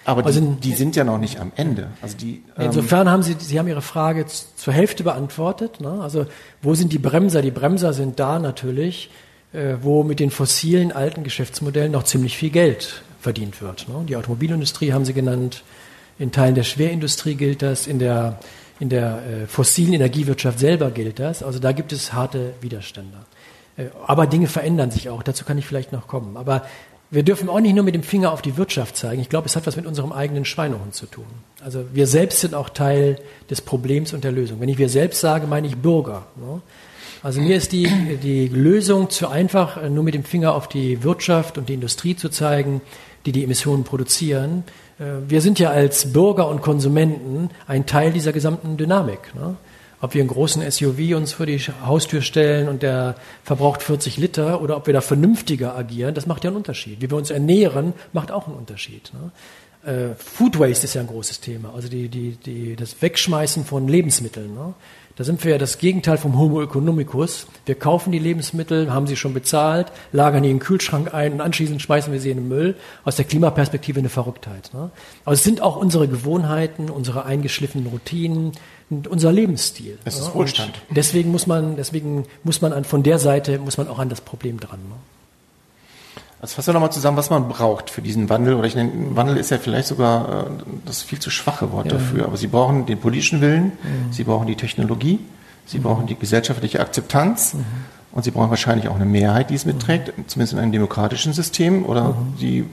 [0.05, 1.87] Aber also, die, die, sind ja noch nicht am Ende.
[2.01, 5.79] Also die, ähm, insofern haben Sie, Sie haben Ihre Frage zur Hälfte beantwortet.
[5.79, 5.99] Ne?
[6.01, 6.25] Also
[6.61, 7.41] wo sind die Bremser?
[7.41, 9.11] Die Bremser sind da natürlich,
[9.53, 13.87] äh, wo mit den fossilen alten Geschäftsmodellen noch ziemlich viel Geld verdient wird.
[13.87, 14.03] Ne?
[14.07, 15.63] Die Automobilindustrie haben Sie genannt,
[16.19, 18.39] in Teilen der Schwerindustrie gilt das, in der,
[18.79, 21.43] in der äh, fossilen Energiewirtschaft selber gilt das.
[21.43, 23.17] Also da gibt es harte Widerstände.
[23.77, 26.37] Äh, aber Dinge verändern sich auch, dazu kann ich vielleicht noch kommen.
[26.37, 26.63] Aber
[27.13, 29.21] wir dürfen auch nicht nur mit dem Finger auf die Wirtschaft zeigen.
[29.21, 31.25] Ich glaube, es hat was mit unserem eigenen Schweinehund zu tun.
[31.63, 33.19] Also wir selbst sind auch Teil
[33.51, 34.59] des Problems und der Lösung.
[34.59, 36.25] Wenn ich wir selbst sage, meine ich Bürger.
[36.35, 36.61] Ne?
[37.21, 37.87] Also mir ist die,
[38.21, 42.29] die Lösung zu einfach, nur mit dem Finger auf die Wirtschaft und die Industrie zu
[42.29, 42.81] zeigen,
[43.25, 44.63] die die Emissionen produzieren.
[44.99, 49.33] Äh, wir sind ja als Bürger und Konsumenten ein Teil dieser gesamten Dynamik.
[49.35, 49.55] Ne?
[50.01, 54.61] Ob wir einen großen SUV uns vor die Haustür stellen und der verbraucht 40 Liter
[54.61, 57.01] oder ob wir da vernünftiger agieren, das macht ja einen Unterschied.
[57.01, 59.11] Wie wir uns ernähren, macht auch einen Unterschied.
[59.13, 59.31] Ne?
[59.85, 63.87] Äh, Food Waste ist ja ein großes Thema, also die, die, die, das Wegschmeißen von
[63.87, 64.53] Lebensmitteln.
[64.53, 64.73] Ne?
[65.15, 67.45] Da sind wir ja das Gegenteil vom Homo economicus.
[67.67, 71.41] Wir kaufen die Lebensmittel, haben sie schon bezahlt, lagern die in den Kühlschrank ein und
[71.41, 72.75] anschließend schmeißen wir sie in den Müll.
[73.05, 74.71] Aus der Klimaperspektive eine Verrücktheit.
[74.73, 74.89] Ne?
[75.23, 78.53] Aber es sind auch unsere Gewohnheiten, unsere eingeschliffenen Routinen
[78.89, 79.99] und unser Lebensstil.
[80.03, 80.81] Es ist Wohlstand.
[80.89, 84.09] Und deswegen muss man, deswegen muss man an, von der Seite muss man auch an
[84.09, 84.79] das Problem dran.
[84.89, 84.95] Ne?
[86.43, 88.55] Also fassen wir nochmal zusammen, was man braucht für diesen Wandel.
[88.55, 90.49] Oder ich nenne, Wandel ist ja vielleicht sogar äh,
[90.83, 91.93] das viel zu schwache Wort ja.
[91.93, 92.25] dafür.
[92.25, 94.11] Aber Sie brauchen den politischen Willen, mhm.
[94.11, 95.19] Sie brauchen die Technologie,
[95.65, 95.83] Sie mhm.
[95.83, 97.63] brauchen die gesellschaftliche Akzeptanz mhm.
[98.11, 100.27] und Sie brauchen wahrscheinlich auch eine Mehrheit, die es mitträgt, mhm.
[100.27, 101.85] zumindest in einem demokratischen System.
[101.85, 102.33] Oder mhm.
[102.37, 102.65] Sie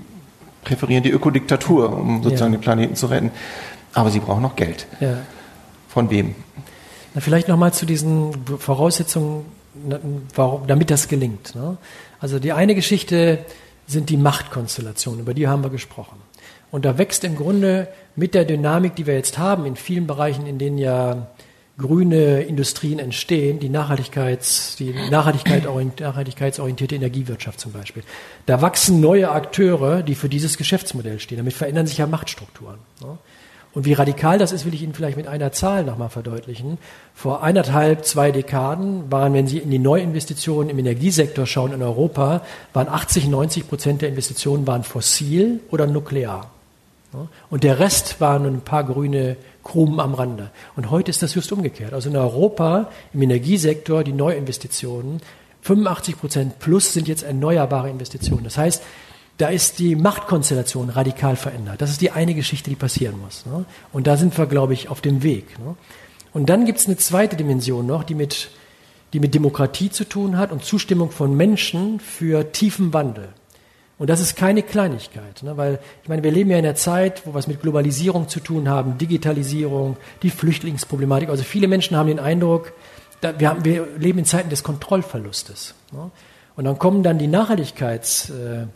[0.64, 2.58] präferieren die Ökodiktatur, um sozusagen ja.
[2.58, 3.30] den Planeten zu retten.
[3.94, 4.88] Aber Sie brauchen noch Geld.
[4.98, 5.18] Ja.
[5.86, 6.34] Von wem?
[7.14, 9.44] Na, vielleicht nochmal zu diesen Voraussetzungen,
[10.34, 11.54] warum, damit das gelingt.
[11.54, 11.76] Ne?
[12.20, 13.44] Also die eine Geschichte
[13.86, 16.18] sind die Machtkonstellationen, über die haben wir gesprochen.
[16.70, 20.46] Und da wächst im Grunde mit der Dynamik, die wir jetzt haben, in vielen Bereichen,
[20.46, 21.26] in denen ja
[21.78, 25.64] grüne Industrien entstehen, die, Nachhaltigkeits, die Nachhaltigkeit,
[25.98, 28.02] nachhaltigkeitsorientierte Energiewirtschaft zum Beispiel.
[28.46, 31.38] Da wachsen neue Akteure, die für dieses Geschäftsmodell stehen.
[31.38, 32.78] Damit verändern sich ja Machtstrukturen.
[33.72, 36.78] Und wie radikal das ist, will ich Ihnen vielleicht mit einer Zahl nochmal verdeutlichen.
[37.14, 42.42] Vor eineinhalb, zwei Dekaden waren, wenn Sie in die Neuinvestitionen im Energiesektor schauen in Europa,
[42.72, 46.50] waren 80, 90 Prozent der Investitionen waren fossil oder nuklear.
[47.48, 50.50] Und der Rest waren ein paar grüne Krumen am Rande.
[50.76, 51.92] Und heute ist das just umgekehrt.
[51.92, 55.20] Also in Europa im Energiesektor die Neuinvestitionen
[55.62, 58.44] 85 Prozent plus sind jetzt erneuerbare Investitionen.
[58.44, 58.82] Das heißt,
[59.40, 61.80] da ist die Machtkonstellation radikal verändert.
[61.80, 63.46] Das ist die eine Geschichte, die passieren muss.
[63.46, 63.64] Ne?
[63.92, 65.58] Und da sind wir, glaube ich, auf dem Weg.
[65.58, 65.76] Ne?
[66.32, 68.50] Und dann gibt es eine zweite Dimension noch, die mit,
[69.14, 73.28] die mit Demokratie zu tun hat und Zustimmung von Menschen für tiefen Wandel.
[73.98, 75.56] Und das ist keine Kleinigkeit, ne?
[75.56, 78.40] weil ich meine, wir leben ja in einer Zeit, wo wir es mit Globalisierung zu
[78.40, 81.30] tun haben, Digitalisierung, die Flüchtlingsproblematik.
[81.30, 82.72] Also viele Menschen haben den Eindruck,
[83.38, 85.74] wir, haben, wir leben in Zeiten des Kontrollverlustes.
[85.92, 86.10] Ne?
[86.56, 88.66] Und dann kommen dann die Nachhaltigkeits äh,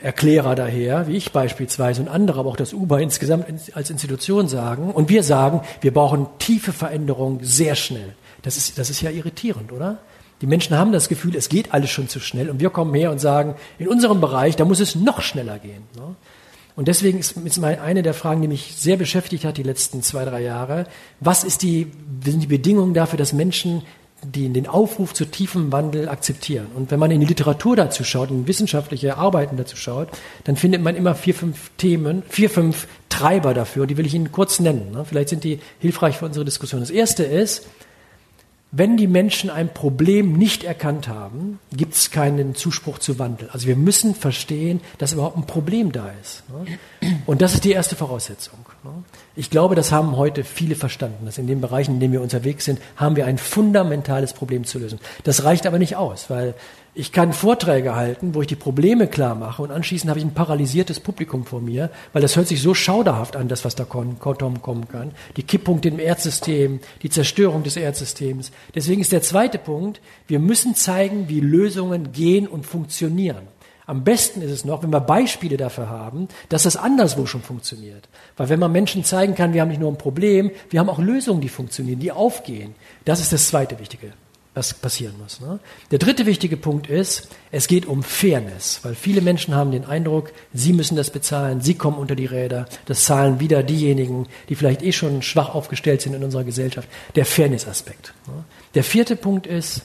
[0.00, 4.90] Erklärer daher, wie ich beispielsweise und andere, aber auch das UBA insgesamt als Institution sagen.
[4.90, 8.14] Und wir sagen, wir brauchen tiefe Veränderungen sehr schnell.
[8.42, 9.98] Das ist, das ist ja irritierend, oder?
[10.40, 12.50] Die Menschen haben das Gefühl, es geht alles schon zu schnell.
[12.50, 15.82] Und wir kommen her und sagen, in unserem Bereich, da muss es noch schneller gehen.
[15.94, 16.16] Ne?
[16.76, 20.40] Und deswegen ist, eine der Fragen, die mich sehr beschäftigt hat die letzten zwei, drei
[20.40, 20.86] Jahre.
[21.20, 21.92] Was ist die,
[22.24, 23.82] sind die Bedingungen dafür, dass Menschen
[24.22, 26.66] die den Aufruf zu tiefem Wandel akzeptieren.
[26.74, 30.08] Und wenn man in die Literatur dazu schaut, in wissenschaftliche Arbeiten dazu schaut,
[30.44, 33.86] dann findet man immer vier, fünf Themen, vier, fünf Treiber dafür.
[33.86, 34.92] Die will ich Ihnen kurz nennen.
[34.92, 35.04] Ne?
[35.04, 36.80] Vielleicht sind die hilfreich für unsere Diskussion.
[36.80, 37.66] Das erste ist,
[38.72, 43.48] wenn die Menschen ein Problem nicht erkannt haben, gibt es keinen Zuspruch zu Wandel.
[43.52, 46.44] Also wir müssen verstehen, dass überhaupt ein Problem da ist.
[46.48, 46.78] Ne?
[47.26, 48.58] Und das ist die erste Voraussetzung.
[48.84, 48.90] Ne?
[49.34, 52.64] Ich glaube, das haben heute viele verstanden, dass in den Bereichen, in denen wir unterwegs
[52.64, 55.00] sind, haben wir ein fundamentales Problem zu lösen.
[55.24, 56.54] Das reicht aber nicht aus, weil
[56.92, 60.34] ich kann Vorträge halten, wo ich die Probleme klar mache und anschließend habe ich ein
[60.34, 64.18] paralysiertes Publikum vor mir, weil das hört sich so schauderhaft an, das, was da kommen
[64.18, 65.12] kann.
[65.36, 68.50] Die Kipppunkte im Erdsystem, die Zerstörung des Erdsystems.
[68.74, 73.48] Deswegen ist der zweite Punkt, wir müssen zeigen, wie Lösungen gehen und funktionieren.
[73.86, 78.08] Am besten ist es noch, wenn wir Beispiele dafür haben, dass das anderswo schon funktioniert.
[78.36, 80.98] Weil wenn man Menschen zeigen kann, wir haben nicht nur ein Problem, wir haben auch
[80.98, 82.74] Lösungen, die funktionieren, die aufgehen.
[83.04, 84.12] Das ist das zweite Wichtige
[84.60, 85.40] was passieren muss.
[85.40, 85.58] Ne?
[85.90, 90.32] Der dritte wichtige Punkt ist, es geht um Fairness, weil viele Menschen haben den Eindruck,
[90.52, 94.82] sie müssen das bezahlen, sie kommen unter die Räder, das zahlen wieder diejenigen, die vielleicht
[94.82, 96.88] eh schon schwach aufgestellt sind in unserer Gesellschaft.
[97.14, 98.12] Der Fairness-Aspekt.
[98.26, 98.44] Ne?
[98.74, 99.82] Der vierte Punkt ist,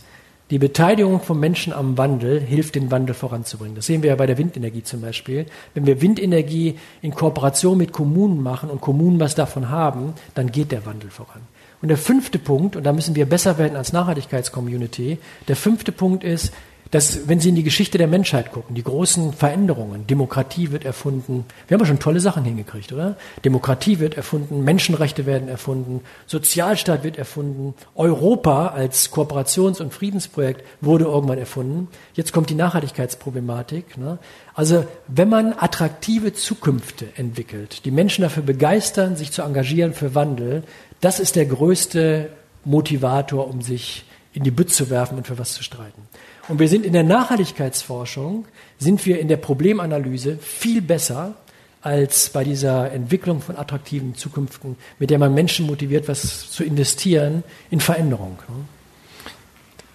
[0.52, 3.76] die Beteiligung von Menschen am Wandel hilft, den Wandel voranzubringen.
[3.76, 5.46] Das sehen wir ja bei der Windenergie zum Beispiel.
[5.74, 10.72] Wenn wir Windenergie in Kooperation mit Kommunen machen und Kommunen was davon haben, dann geht
[10.72, 11.42] der Wandel voran.
[11.86, 16.24] Und der fünfte Punkt, und da müssen wir besser werden als Nachhaltigkeitscommunity, der fünfte Punkt
[16.24, 16.52] ist,
[16.90, 21.46] dass, wenn Sie in die Geschichte der Menschheit gucken, die großen Veränderungen, Demokratie wird erfunden,
[21.68, 23.18] wir haben ja schon tolle Sachen hingekriegt, oder?
[23.44, 31.06] Demokratie wird erfunden, Menschenrechte werden erfunden, Sozialstaat wird erfunden, Europa als Kooperations- und Friedensprojekt wurde
[31.06, 31.88] irgendwann erfunden.
[32.16, 33.98] Jetzt kommt die Nachhaltigkeitsproblematik.
[33.98, 34.18] Ne?
[34.54, 40.64] Also, wenn man attraktive Zukünfte entwickelt, die Menschen dafür begeistern, sich zu engagieren für Wandel,
[41.02, 42.30] das ist der größte
[42.64, 46.02] Motivator, um sich in die Bütt zu werfen und für was zu streiten.
[46.48, 48.46] Und wir sind in der Nachhaltigkeitsforschung,
[48.78, 51.34] sind wir in der Problemanalyse viel besser
[51.82, 57.44] als bei dieser Entwicklung von attraktiven Zukünften, mit der man Menschen motiviert, was zu investieren
[57.70, 58.40] in Veränderung.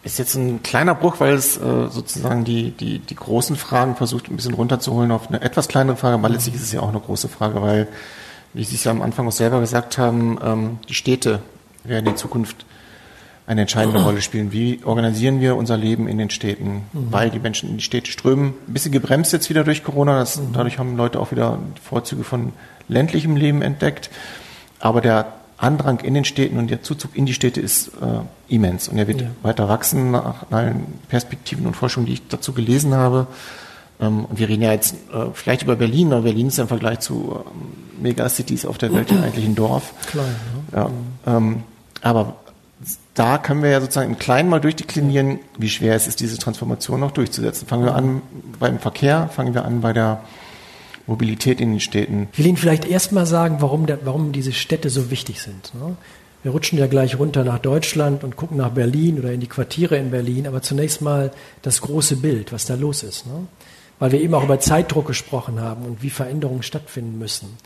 [0.03, 4.31] Ist jetzt ein kleiner Bruch, weil es äh, sozusagen die, die, die großen Fragen versucht,
[4.31, 7.01] ein bisschen runterzuholen auf eine etwas kleinere Frage, aber letztlich ist es ja auch eine
[7.01, 7.89] große Frage, weil,
[8.55, 11.41] wie Sie es ja am Anfang auch selber gesagt haben, ähm, die Städte
[11.85, 12.67] werden in Zukunft
[13.47, 14.53] eine entscheidende Rolle spielen.
[14.53, 16.83] Wie organisieren wir unser Leben in den Städten?
[16.93, 17.09] Mhm.
[17.11, 18.55] Weil die Menschen in die Städte strömen.
[18.69, 20.21] Ein bisschen gebremst jetzt wieder durch Corona.
[20.21, 20.53] Das, mhm.
[20.53, 22.53] Dadurch haben Leute auch wieder Vorzüge von
[22.87, 24.11] ländlichem Leben entdeckt.
[24.79, 28.89] Aber der Andrang in den Städten und der Zuzug in die Städte ist äh, immens
[28.89, 29.27] und er wird ja.
[29.43, 33.27] weiter wachsen nach allen Perspektiven und Forschungen, die ich dazu gelesen habe.
[34.01, 36.69] Ähm, und wir reden ja jetzt äh, vielleicht über Berlin, aber Berlin ist ja im
[36.69, 39.93] Vergleich zu ähm, Megacities auf der Welt ja eigentlich ein Dorf.
[40.07, 40.35] Klein,
[40.73, 40.79] ne?
[40.79, 40.91] ja.
[41.27, 41.63] ähm,
[42.03, 42.37] aber
[43.15, 47.01] da können wir ja sozusagen im Kleinen mal durchdeklinieren, wie schwer es ist, diese Transformation
[47.01, 47.69] noch durchzusetzen.
[47.69, 48.23] Fangen wir an
[48.59, 50.23] beim Verkehr, fangen wir an bei der
[51.07, 52.29] Mobilität in den Städten.
[52.33, 55.75] Ich will Ihnen vielleicht erst mal sagen, warum, der, warum diese Städte so wichtig sind.
[55.75, 55.97] Ne?
[56.43, 59.97] Wir rutschen ja gleich runter nach Deutschland und gucken nach Berlin oder in die Quartiere
[59.99, 63.27] in Berlin, aber zunächst mal das große Bild, was da los ist.
[63.27, 63.47] Ne?
[64.01, 67.57] Weil wir eben auch über Zeitdruck gesprochen haben und wie Veränderungen stattfinden müssen.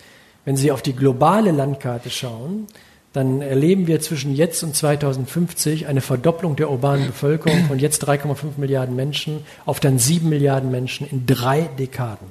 [0.44, 2.66] Wenn Sie auf die globale Landkarte schauen,
[3.14, 8.58] dann erleben wir zwischen jetzt und 2050 eine Verdopplung der urbanen Bevölkerung von jetzt 3,5
[8.58, 12.26] Milliarden Menschen auf dann 7 Milliarden Menschen in drei Dekaden.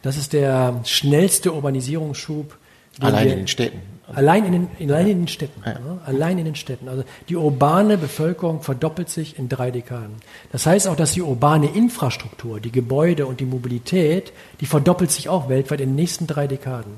[0.00, 2.56] Das ist der schnellste Urbanisierungsschub.
[3.00, 3.80] Allein in den Städten.
[4.14, 5.62] Allein in den, allein in den Städten.
[5.64, 5.72] Ja.
[5.74, 6.00] Ne?
[6.04, 6.88] Allein in den Städten.
[6.88, 10.16] Also die urbane Bevölkerung verdoppelt sich in drei Dekaden.
[10.50, 15.28] Das heißt auch, dass die urbane Infrastruktur, die Gebäude und die Mobilität, die verdoppelt sich
[15.28, 16.92] auch weltweit in den nächsten drei Dekaden.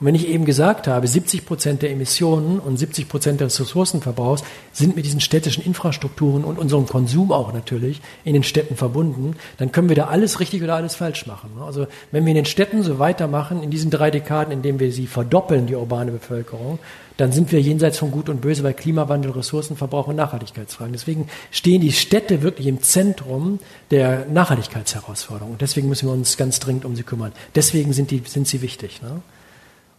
[0.00, 4.44] Und wenn ich eben gesagt habe, 70 Prozent der Emissionen und 70 Prozent des Ressourcenverbrauchs
[4.72, 9.72] sind mit diesen städtischen Infrastrukturen und unserem Konsum auch natürlich in den Städten verbunden, dann
[9.72, 11.50] können wir da alles richtig oder alles falsch machen.
[11.60, 14.92] Also wenn wir in den Städten so weitermachen, in diesen drei Dekaden, in denen wir
[14.92, 16.78] sie verdoppeln, die urbane Bevölkerung,
[17.16, 20.92] dann sind wir jenseits von Gut und Böse bei Klimawandel, Ressourcenverbrauch und Nachhaltigkeitsfragen.
[20.92, 23.58] Deswegen stehen die Städte wirklich im Zentrum
[23.90, 25.54] der Nachhaltigkeitsherausforderung.
[25.54, 27.32] Und deswegen müssen wir uns ganz dringend um sie kümmern.
[27.56, 29.02] Deswegen sind, die, sind sie wichtig.
[29.02, 29.20] Ne?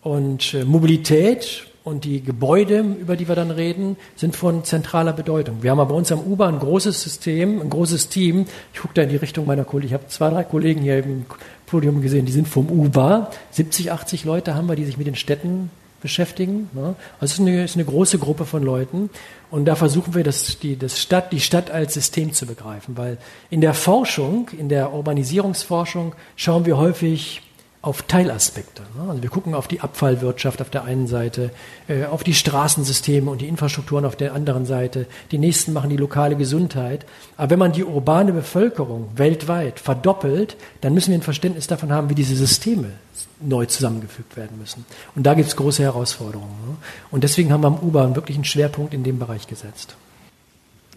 [0.01, 5.61] Und äh, Mobilität und die Gebäude, über die wir dann reden, sind von zentraler Bedeutung.
[5.61, 8.45] Wir haben aber bei uns am UBA ein großes System, ein großes Team.
[8.73, 9.87] Ich gucke da in die Richtung meiner Kollegen.
[9.87, 11.25] Ich habe zwei, drei Kollegen hier im
[11.65, 13.31] Podium gesehen, die sind vom UBA.
[13.51, 16.69] 70, 80 Leute haben wir, die sich mit den Städten beschäftigen.
[16.75, 19.09] Also es ist eine, ist eine große Gruppe von Leuten.
[19.51, 22.97] Und da versuchen wir, das, die, das Stadt, die Stadt als System zu begreifen.
[22.97, 23.17] Weil
[23.49, 27.41] in der Forschung, in der Urbanisierungsforschung, schauen wir häufig
[27.81, 28.81] auf Teilaspekte.
[28.97, 29.09] Ne?
[29.09, 31.51] Also wir gucken auf die Abfallwirtschaft auf der einen Seite,
[31.87, 35.05] äh, auf die Straßensysteme und die Infrastrukturen auf der anderen Seite.
[35.31, 37.05] Die nächsten machen die lokale Gesundheit.
[37.37, 42.09] Aber wenn man die urbane Bevölkerung weltweit verdoppelt, dann müssen wir ein Verständnis davon haben,
[42.09, 42.91] wie diese Systeme
[43.39, 44.85] neu zusammengefügt werden müssen.
[45.15, 46.55] Und da gibt es große Herausforderungen.
[46.67, 46.75] Ne?
[47.11, 49.95] Und deswegen haben wir am U-Bahn wirklich einen Schwerpunkt in dem Bereich gesetzt.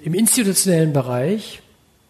[0.02, 1.62] Im institutionellen Bereich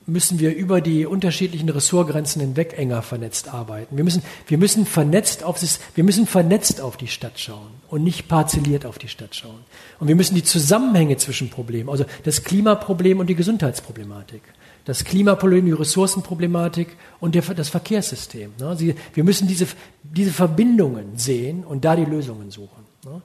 [0.06, 3.96] müssen wir über die unterschiedlichen Ressortgrenzen hinweg enger vernetzt arbeiten.
[3.96, 8.02] Wir müssen, wir müssen vernetzt auf das, wir müssen vernetzt auf die Stadt schauen und
[8.02, 9.60] nicht parzelliert auf die Stadt schauen.
[10.00, 14.42] Und wir müssen die Zusammenhänge zwischen Problemen, also das Klimaproblem und die Gesundheitsproblematik,
[14.84, 16.88] das Klimaproblem, die Ressourcenproblematik
[17.20, 18.52] und der, das Verkehrssystem.
[18.58, 18.94] Ne?
[19.14, 19.66] wir müssen diese,
[20.02, 22.84] diese Verbindungen sehen und da die Lösungen suchen.
[23.04, 23.22] Ne?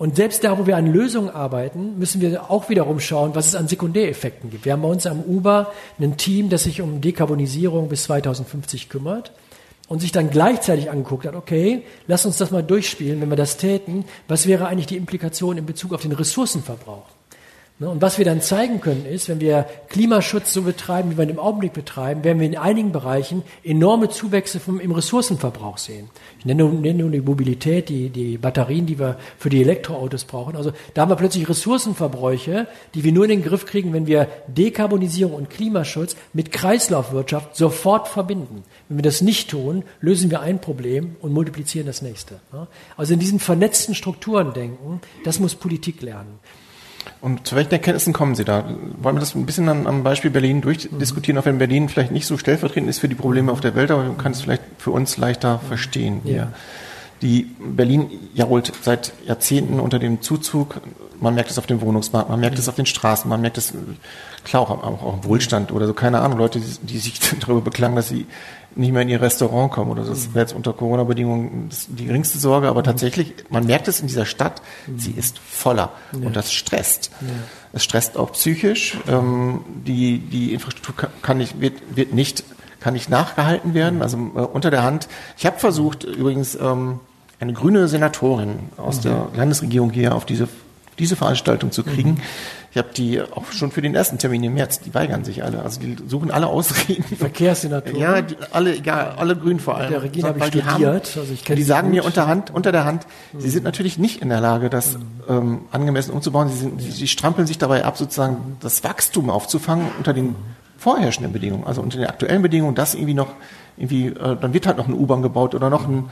[0.00, 3.54] Und selbst da, wo wir an Lösungen arbeiten, müssen wir auch wiederum schauen, was es
[3.54, 4.64] an Sekundäreffekten gibt.
[4.64, 9.30] Wir haben bei uns am Uber ein Team, das sich um Dekarbonisierung bis 2050 kümmert
[9.88, 13.58] und sich dann gleichzeitig angeguckt hat, okay, lass uns das mal durchspielen, wenn wir das
[13.58, 17.19] täten, was wäre eigentlich die Implikation in Bezug auf den Ressourcenverbrauch?
[17.80, 21.24] Ne, und was wir dann zeigen können, ist, wenn wir Klimaschutz so betreiben, wie wir
[21.24, 26.10] ihn im Augenblick betreiben, werden wir in einigen Bereichen enorme Zuwächse vom, im Ressourcenverbrauch sehen.
[26.40, 30.56] Ich nenne, nenne nur die Mobilität, die, die Batterien, die wir für die Elektroautos brauchen.
[30.56, 34.28] Also da haben wir plötzlich Ressourcenverbräuche, die wir nur in den Griff kriegen, wenn wir
[34.48, 38.62] Dekarbonisierung und Klimaschutz mit Kreislaufwirtschaft sofort verbinden.
[38.90, 42.40] Wenn wir das nicht tun, lösen wir ein Problem und multiplizieren das nächste.
[42.52, 42.66] Ne.
[42.98, 46.40] Also in diesen vernetzten Strukturen denken, das muss Politik lernen.
[47.20, 48.64] Und zu welchen Erkenntnissen kommen Sie da?
[49.00, 52.26] Wollen wir das ein bisschen am, am Beispiel Berlin durchdiskutieren, auch wenn Berlin vielleicht nicht
[52.26, 54.90] so stellvertretend ist für die Probleme auf der Welt, aber man kann es vielleicht für
[54.90, 56.22] uns leichter verstehen.
[56.24, 56.52] Ja.
[57.20, 60.80] Die Berlin jault seit Jahrzehnten unter dem Zuzug
[61.20, 63.74] man merkt es auf dem Wohnungsmarkt, man merkt es auf den Straßen, man merkt es,
[64.44, 67.96] klar, auch, auch, auch Wohlstand oder so, keine Ahnung, Leute, die, die sich darüber beklagen,
[67.96, 68.26] dass sie
[68.76, 70.10] nicht mehr in ihr Restaurant kommen oder so.
[70.10, 74.26] Das wäre jetzt unter Corona-Bedingungen die geringste Sorge, aber tatsächlich, man merkt es in dieser
[74.26, 74.62] Stadt,
[74.96, 76.26] sie ist voller ja.
[76.26, 77.10] und das stresst.
[77.20, 77.28] Ja.
[77.72, 78.96] Es stresst auch psychisch.
[79.08, 82.44] Ähm, die, die Infrastruktur kann nicht, wird, wird nicht,
[82.78, 85.08] kann nicht nachgehalten werden, also äh, unter der Hand.
[85.36, 87.00] Ich habe versucht, übrigens, ähm,
[87.40, 89.02] eine grüne Senatorin aus mhm.
[89.02, 90.48] der Landesregierung hier auf diese,
[90.98, 92.10] diese Veranstaltung zu kriegen.
[92.10, 92.22] Mhm.
[92.72, 95.62] Ich habe die auch schon für den ersten Termin im März, die weigern sich alle.
[95.62, 97.02] Also die suchen alle Ausreden.
[97.16, 98.00] Verkehrssenatoren?
[98.00, 99.90] Ja, die, alle, egal, alle Grün vor allem.
[99.90, 100.66] Der Regina habe ich studiert.
[100.66, 101.96] Haben, also ich die sagen gut.
[101.96, 103.40] mir unter Hand, unter der Hand, mhm.
[103.40, 105.02] sie sind natürlich nicht in der Lage, das mhm.
[105.28, 106.48] ähm, angemessen umzubauen.
[106.48, 110.36] Sie, sind, sie, sie strampeln sich dabei ab, sozusagen das Wachstum aufzufangen unter den
[110.78, 113.32] vorherrschenden Bedingungen, also unter den aktuellen Bedingungen, das irgendwie noch
[113.76, 116.08] irgendwie, äh, dann wird halt noch eine U-Bahn gebaut oder noch ein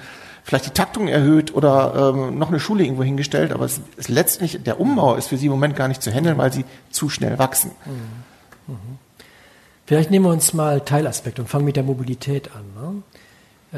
[0.49, 4.59] vielleicht die Taktung erhöht oder ähm, noch eine Schule irgendwo hingestellt, aber es ist letztlich,
[4.65, 7.39] der Umbau ist für sie im Moment gar nicht zu handeln, weil sie zu schnell
[7.39, 7.73] wachsen.
[7.85, 8.73] Mhm.
[8.73, 8.99] Mhm.
[9.85, 12.65] Vielleicht nehmen wir uns mal Teilaspekte und fangen mit der Mobilität an.
[12.83, 13.03] Ne?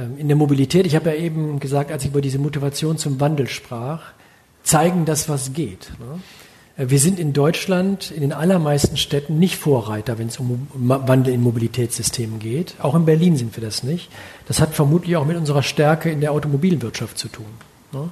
[0.00, 3.18] Ähm, in der Mobilität, ich habe ja eben gesagt, als ich über diese Motivation zum
[3.18, 4.12] Wandel sprach,
[4.62, 5.90] zeigen das, was geht.
[5.98, 6.20] Ne?
[6.76, 11.34] Äh, wir sind in Deutschland in den allermeisten Städten nicht Vorreiter, wenn es um Wandel
[11.34, 12.76] in Mobilitätssystemen geht.
[12.80, 14.08] Auch in Berlin sind wir das nicht.
[14.50, 17.46] Das hat vermutlich auch mit unserer Stärke in der Automobilwirtschaft zu tun.
[17.92, 18.10] Ne?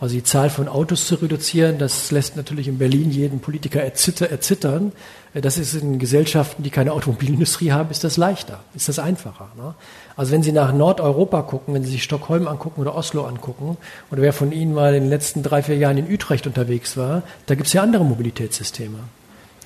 [0.00, 4.92] Also die Zahl von Autos zu reduzieren, das lässt natürlich in Berlin jeden Politiker erzittern.
[5.34, 9.48] Äh, das ist in Gesellschaften, die keine Automobilindustrie haben, ist das leichter, ist das einfacher.
[9.56, 9.74] Ne?
[10.14, 13.76] Also wenn Sie nach Nordeuropa gucken, wenn Sie sich Stockholm angucken oder Oslo angucken,
[14.12, 17.24] oder wer von Ihnen mal in den letzten drei, vier Jahren in Utrecht unterwegs war,
[17.46, 18.98] da gibt es ja andere Mobilitätssysteme.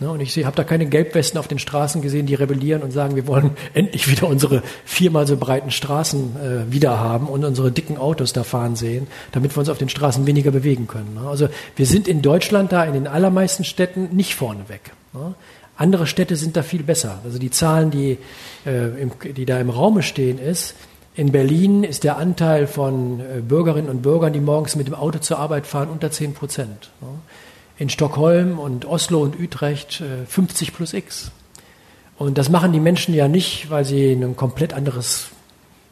[0.00, 0.10] Ne?
[0.10, 3.26] Und ich habe da keine Gelbwesten auf den Straßen gesehen, die rebellieren und sagen, wir
[3.26, 8.32] wollen endlich wieder unsere viermal so breiten Straßen äh, wieder haben und unsere dicken Autos
[8.32, 11.14] da fahren sehen, damit wir uns auf den Straßen weniger bewegen können.
[11.14, 11.28] Ne?
[11.28, 14.92] Also wir sind in Deutschland da in den allermeisten Städten nicht vorneweg.
[15.12, 15.34] Ne?
[15.76, 17.20] Andere Städte sind da viel besser.
[17.24, 18.18] Also die Zahlen, die,
[18.64, 20.74] äh, im, die da im Raume stehen, ist,
[21.16, 25.20] in Berlin ist der Anteil von äh, Bürgerinnen und Bürgern, die morgens mit dem Auto
[25.20, 26.90] zur Arbeit fahren, unter 10 Prozent.
[27.78, 27.82] Ne?
[27.82, 31.30] In Stockholm und Oslo und Utrecht äh, 50 plus X.
[32.16, 35.28] Und das machen die Menschen ja nicht, weil sie ein komplett anderes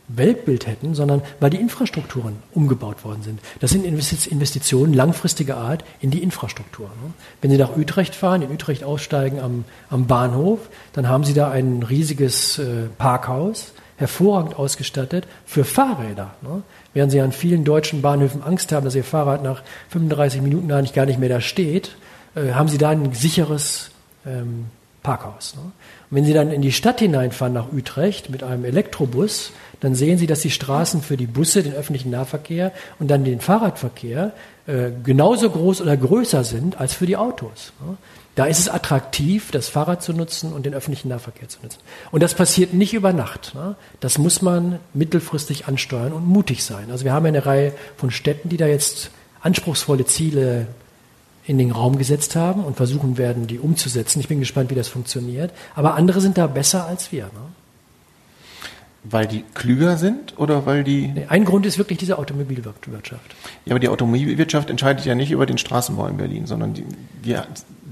[0.09, 3.41] Weltbild hätten, sondern weil die Infrastrukturen umgebaut worden sind.
[3.61, 6.87] Das sind Investitionen langfristiger Art in die Infrastruktur.
[6.87, 7.13] Ne?
[7.41, 10.61] Wenn Sie nach Utrecht fahren, in Utrecht aussteigen am, am Bahnhof,
[10.93, 16.35] dann haben Sie da ein riesiges äh, Parkhaus, hervorragend ausgestattet für Fahrräder.
[16.95, 20.93] Während Sie an vielen deutschen Bahnhöfen Angst haben, dass Ihr Fahrrad nach 35 Minuten eigentlich
[20.93, 21.97] gar nicht mehr da steht,
[22.35, 23.91] äh, haben Sie da ein sicheres
[24.27, 24.67] ähm,
[25.03, 25.55] Parkhaus.
[25.57, 25.73] Ne?
[26.11, 30.27] Wenn Sie dann in die Stadt hineinfahren nach Utrecht mit einem Elektrobus, dann sehen Sie,
[30.27, 34.33] dass die Straßen für die Busse, den öffentlichen Nahverkehr und dann den Fahrradverkehr
[34.67, 37.73] äh, genauso groß oder größer sind als für die Autos.
[37.85, 37.97] Ne?
[38.35, 41.81] Da ist es attraktiv, das Fahrrad zu nutzen und den öffentlichen Nahverkehr zu nutzen.
[42.11, 43.55] Und das passiert nicht über Nacht.
[43.55, 43.77] Ne?
[44.01, 46.91] Das muss man mittelfristig ansteuern und mutig sein.
[46.91, 49.11] Also wir haben eine Reihe von Städten, die da jetzt
[49.43, 50.67] anspruchsvolle Ziele
[51.45, 54.21] in den Raum gesetzt haben und versuchen werden, die umzusetzen.
[54.21, 55.53] Ich bin gespannt, wie das funktioniert.
[55.75, 57.25] Aber andere sind da besser als wir.
[57.25, 57.31] Ne?
[59.05, 61.13] Weil die klüger sind oder weil die.
[61.29, 63.35] ein Grund ist wirklich diese Automobilwirtschaft.
[63.65, 66.85] Ja, aber die Automobilwirtschaft entscheidet ja nicht über den Straßenbau in Berlin, sondern die,
[67.25, 67.37] die,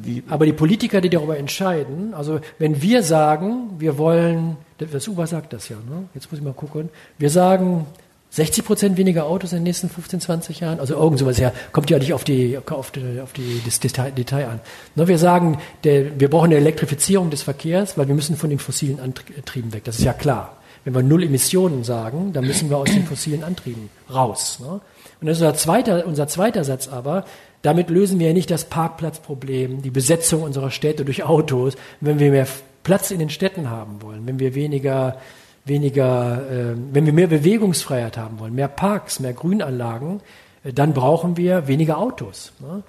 [0.04, 5.26] die Aber die Politiker, die darüber entscheiden, also wenn wir sagen, wir wollen, das UBA
[5.26, 6.04] sagt das ja, ne?
[6.14, 7.86] jetzt muss ich mal gucken, wir sagen
[8.30, 11.90] 60 Prozent weniger Autos in den nächsten 15, 20 Jahren, also irgend sowas her, kommt
[11.90, 14.60] ja nicht auf die, auf die, auf die das Detail, Detail an.
[14.94, 18.60] Ne, wir sagen, der, wir brauchen eine Elektrifizierung des Verkehrs, weil wir müssen von den
[18.60, 20.56] fossilen Antrieben weg, das ist ja klar.
[20.84, 24.58] Wenn wir null Emissionen sagen, dann müssen wir aus den fossilen Antrieben raus.
[24.60, 24.80] Ne?
[25.20, 27.24] Und das ist unser zweiter, unser zweiter Satz aber,
[27.62, 32.30] damit lösen wir ja nicht das Parkplatzproblem, die Besetzung unserer Städte durch Autos, wenn wir
[32.30, 32.46] mehr
[32.82, 35.18] Platz in den Städten haben wollen, wenn wir weniger,
[35.64, 40.20] weniger, äh, wenn wir mehr Bewegungsfreiheit haben wollen, mehr Parks, mehr Grünanlagen,
[40.64, 42.52] äh, dann brauchen wir weniger Autos.
[42.60, 42.82] Ne?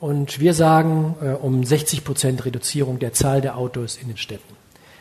[0.00, 4.56] Und wir sagen äh, um 60 Prozent Reduzierung der Zahl der Autos in den Städten.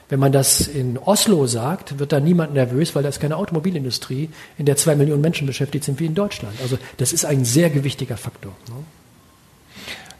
[0.10, 4.30] Wenn man das in Oslo sagt, wird da niemand nervös, weil da ist keine Automobilindustrie,
[4.58, 6.54] in der zwei Millionen Menschen beschäftigt sind wie in Deutschland.
[6.62, 8.54] Also das ist ein sehr gewichtiger Faktor.
[8.70, 8.86] Ne?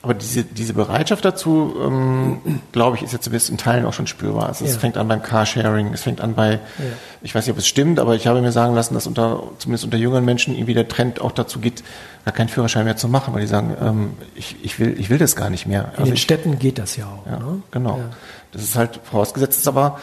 [0.04, 4.06] Aber diese, diese Bereitschaft dazu, ähm, glaube ich, ist jetzt zumindest in Teilen auch schon
[4.06, 4.48] spürbar.
[4.48, 4.80] Also es ja.
[4.80, 6.60] fängt an beim Carsharing, es fängt an bei, ja.
[7.24, 9.86] ich weiß nicht, ob es stimmt, aber ich habe mir sagen lassen, dass unter, zumindest
[9.86, 11.84] unter jüngeren Menschen irgendwie der Trend auch dazu geht,
[12.26, 15.18] gar keinen Führerschein mehr zu machen, weil die sagen, ähm, ich, ich, will, ich will
[15.18, 15.92] das gar nicht mehr.
[15.94, 17.26] In also den Städten geht das ja auch.
[17.26, 17.62] Ja, ne?
[17.72, 18.00] Genau.
[18.52, 20.00] Das ist halt vorausgesetzt, ist aber,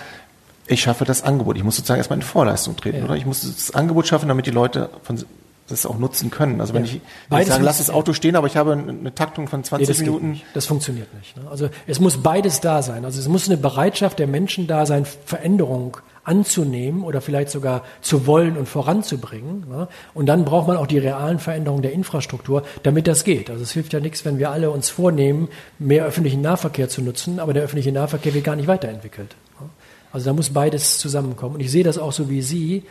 [0.67, 1.57] ich schaffe das Angebot.
[1.57, 3.17] Ich muss sozusagen erstmal in Vorleistung treten, oder?
[3.17, 5.23] Ich muss das Angebot schaffen, damit die Leute von
[5.69, 6.61] das auch nutzen können.
[6.61, 6.93] Also wenn ja.
[6.93, 7.01] ich,
[7.31, 9.93] wenn ich sage, lass das Auto stehen, aber ich habe eine Taktung von 20 nee,
[9.93, 10.43] das Minuten.
[10.53, 11.37] Das funktioniert nicht.
[11.37, 11.45] Ne?
[11.51, 13.05] Also es muss beides da sein.
[13.05, 18.27] Also es muss eine Bereitschaft der Menschen da sein, Veränderung anzunehmen oder vielleicht sogar zu
[18.27, 19.67] wollen und voranzubringen.
[19.69, 19.89] Ne?
[20.13, 23.51] Und dann braucht man auch die realen Veränderungen der Infrastruktur, damit das geht.
[23.51, 25.49] Also es hilft ja nichts, wenn wir alle uns vornehmen,
[25.79, 29.37] mehr öffentlichen Nahverkehr zu nutzen, aber der öffentliche Nahverkehr wird gar nicht weiterentwickelt.
[29.61, 29.69] Ne?
[30.13, 31.57] Also da muss beides zusammenkommen.
[31.57, 32.85] Und ich sehe das auch so wie Sie.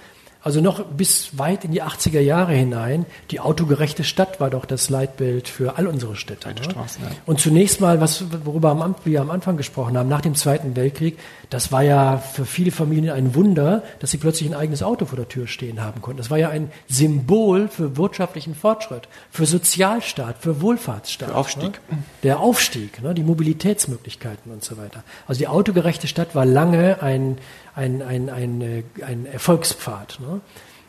[0.43, 4.89] Also noch bis weit in die 80er Jahre hinein, die autogerechte Stadt war doch das
[4.89, 6.49] Leitbild für all unsere Städte.
[6.49, 6.61] Ne?
[6.61, 7.09] Straßen, ja.
[7.25, 11.17] Und zunächst mal, was, worüber wir am Anfang gesprochen haben, nach dem Zweiten Weltkrieg,
[11.49, 15.15] das war ja für viele Familien ein Wunder, dass sie plötzlich ein eigenes Auto vor
[15.15, 16.17] der Tür stehen haben konnten.
[16.17, 21.29] Das war ja ein Symbol für wirtschaftlichen Fortschritt, für Sozialstaat, für Wohlfahrtsstaat.
[21.29, 21.79] Für Aufstieg.
[21.89, 21.99] Ne?
[22.23, 23.13] Der Aufstieg, ne?
[23.13, 25.03] die Mobilitätsmöglichkeiten und so weiter.
[25.25, 27.37] Also die autogerechte Stadt war lange ein
[27.75, 30.19] ein, ein, ein, äh, ein Erfolgspfad.
[30.19, 30.41] Ne?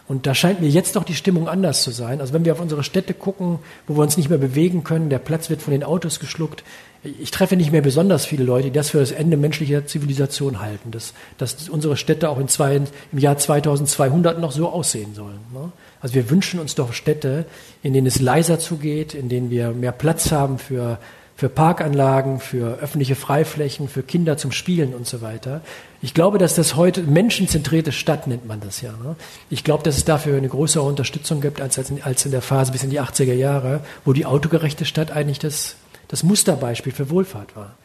[0.07, 2.20] Und da scheint mir jetzt doch die Stimmung anders zu sein.
[2.20, 5.18] Also wenn wir auf unsere Städte gucken, wo wir uns nicht mehr bewegen können, der
[5.18, 6.62] Platz wird von den Autos geschluckt.
[7.03, 10.91] Ich treffe nicht mehr besonders viele Leute, die das für das Ende menschlicher Zivilisation halten,
[10.91, 12.80] dass, dass unsere Städte auch in zwei,
[13.12, 15.41] im Jahr 2200 noch so aussehen sollen.
[15.53, 15.72] Ne?
[16.01, 17.47] Also wir wünschen uns doch Städte,
[17.82, 20.99] in denen es leiser zugeht, in denen wir mehr Platz haben für
[21.37, 25.62] für Parkanlagen, für öffentliche Freiflächen, für Kinder zum Spielen und so weiter.
[26.05, 28.93] Ich glaube, dass das heute menschenzentrierte Stadt nennt man das ja.
[28.93, 29.17] Ne?
[29.49, 32.43] Ich glaube, dass es dafür eine größere Unterstützung gibt als, als, in, als in der
[32.43, 35.77] Phase bis in die 80er Jahre, wo die autogerechte Stadt eigentlich das,
[36.09, 37.77] das Musterbeispiel für Wohlfahrt war.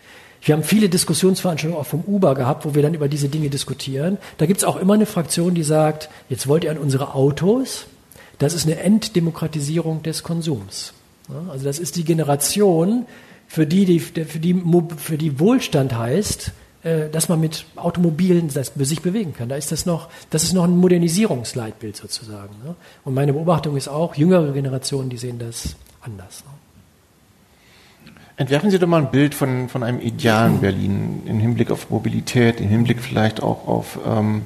[0.41, 4.17] Wir haben viele Diskussionsveranstaltungen auch vom Uber gehabt, wo wir dann über diese Dinge diskutieren.
[4.37, 7.85] Da gibt es auch immer eine Fraktion, die sagt, jetzt wollt ihr an unsere Autos.
[8.37, 10.91] Das ist eine Enddemokratisierung des Konsums.
[11.49, 13.05] Also das ist die Generation,
[13.47, 14.61] für die, die, für die,
[14.97, 16.51] für die Wohlstand heißt,
[16.81, 19.49] dass man mit Automobilen sich bewegen kann.
[19.49, 22.55] Da ist das noch, das ist noch ein Modernisierungsleitbild sozusagen.
[22.63, 22.75] Ne?
[23.03, 26.43] Und meine Beobachtung ist auch, jüngere Generationen, die sehen das anders.
[26.45, 28.11] Ne?
[28.39, 32.61] Entwerfen Sie doch mal ein Bild von, von einem idealen Berlin im Hinblick auf Mobilität,
[32.61, 34.45] im Hinblick vielleicht auch auf, ähm,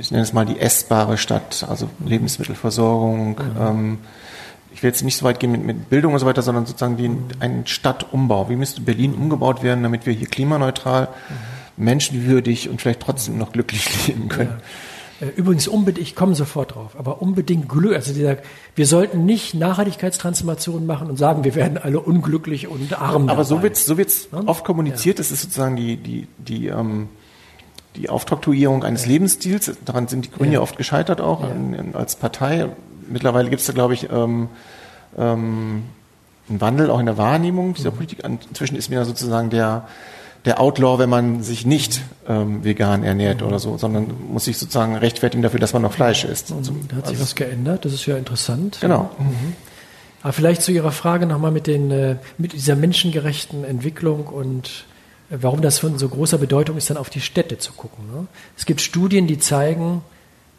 [0.00, 3.60] ich nenne es mal die essbare Stadt, also Lebensmittelversorgung, mhm.
[3.60, 3.98] ähm,
[4.72, 6.96] ich will jetzt nicht so weit gehen mit, mit Bildung und so weiter, sondern sozusagen
[6.96, 8.48] den, einen Stadtumbau.
[8.48, 11.57] Wie müsste Berlin umgebaut werden, damit wir hier klimaneutral, mhm.
[11.78, 14.60] Menschenwürdig und vielleicht trotzdem noch glücklich leben können?
[15.20, 15.26] Ja.
[15.26, 17.94] Äh, übrigens unbedingt, ich komme sofort drauf, aber unbedingt Glück.
[17.94, 18.36] Also dieser,
[18.74, 23.24] wir sollten nicht Nachhaltigkeitstransformationen machen und sagen, wir werden alle unglücklich und arm.
[23.24, 23.44] Aber dabei.
[23.44, 24.42] so wird's, so wird's ja?
[24.46, 25.18] oft kommuniziert.
[25.18, 27.08] Das ist sozusagen die, die, die, ähm,
[27.96, 29.06] die Auftraktuierung eines.
[29.06, 29.72] Lebensstils.
[29.84, 32.68] Daran sind die Grünen ja, oft gescheitert auch in, in, als Partei
[33.08, 34.48] mittlerweile gibt es da, glaube ich, ähm,
[35.16, 35.84] ähm,
[36.48, 37.96] einen Wandel auch in der Wahrnehmung dieser mhm.
[37.96, 38.24] Politik.
[38.24, 39.88] Inzwischen ist mir sozusagen der,
[40.48, 44.96] der Outlaw, wenn man sich nicht ähm, vegan ernährt oder so, sondern muss sich sozusagen
[44.96, 46.50] rechtfertigen dafür, dass man noch Fleisch isst.
[46.52, 48.78] Also, da hat sich also was geändert, das ist ja interessant.
[48.80, 49.10] Genau.
[49.18, 49.54] Mhm.
[50.22, 54.86] Aber vielleicht zu Ihrer Frage nochmal mit, den, äh, mit dieser menschengerechten Entwicklung und
[55.30, 58.04] äh, warum das von so großer Bedeutung ist, dann auf die Städte zu gucken.
[58.12, 58.26] Ne?
[58.56, 60.02] Es gibt Studien, die zeigen,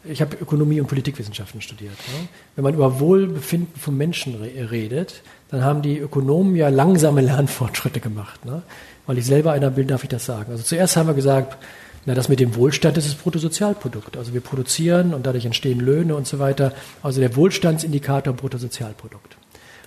[0.04, 1.92] ich habe Ökonomie und Politikwissenschaften studiert.
[1.92, 2.28] Ne?
[2.56, 8.00] Wenn man über Wohlbefinden von Menschen re redet, dann haben die Ökonomen ja langsame Lernfortschritte
[8.00, 8.44] gemacht.
[8.44, 8.62] Ne?
[9.10, 10.52] Weil ich selber einer bin, darf ich das sagen.
[10.52, 11.56] Also zuerst haben wir gesagt,
[12.06, 14.16] na, das mit dem Wohlstand ist das Bruttosozialprodukt.
[14.16, 16.72] Also wir produzieren und dadurch entstehen Löhne und so weiter.
[17.02, 19.36] Also der Wohlstandsindikator Bruttosozialprodukt.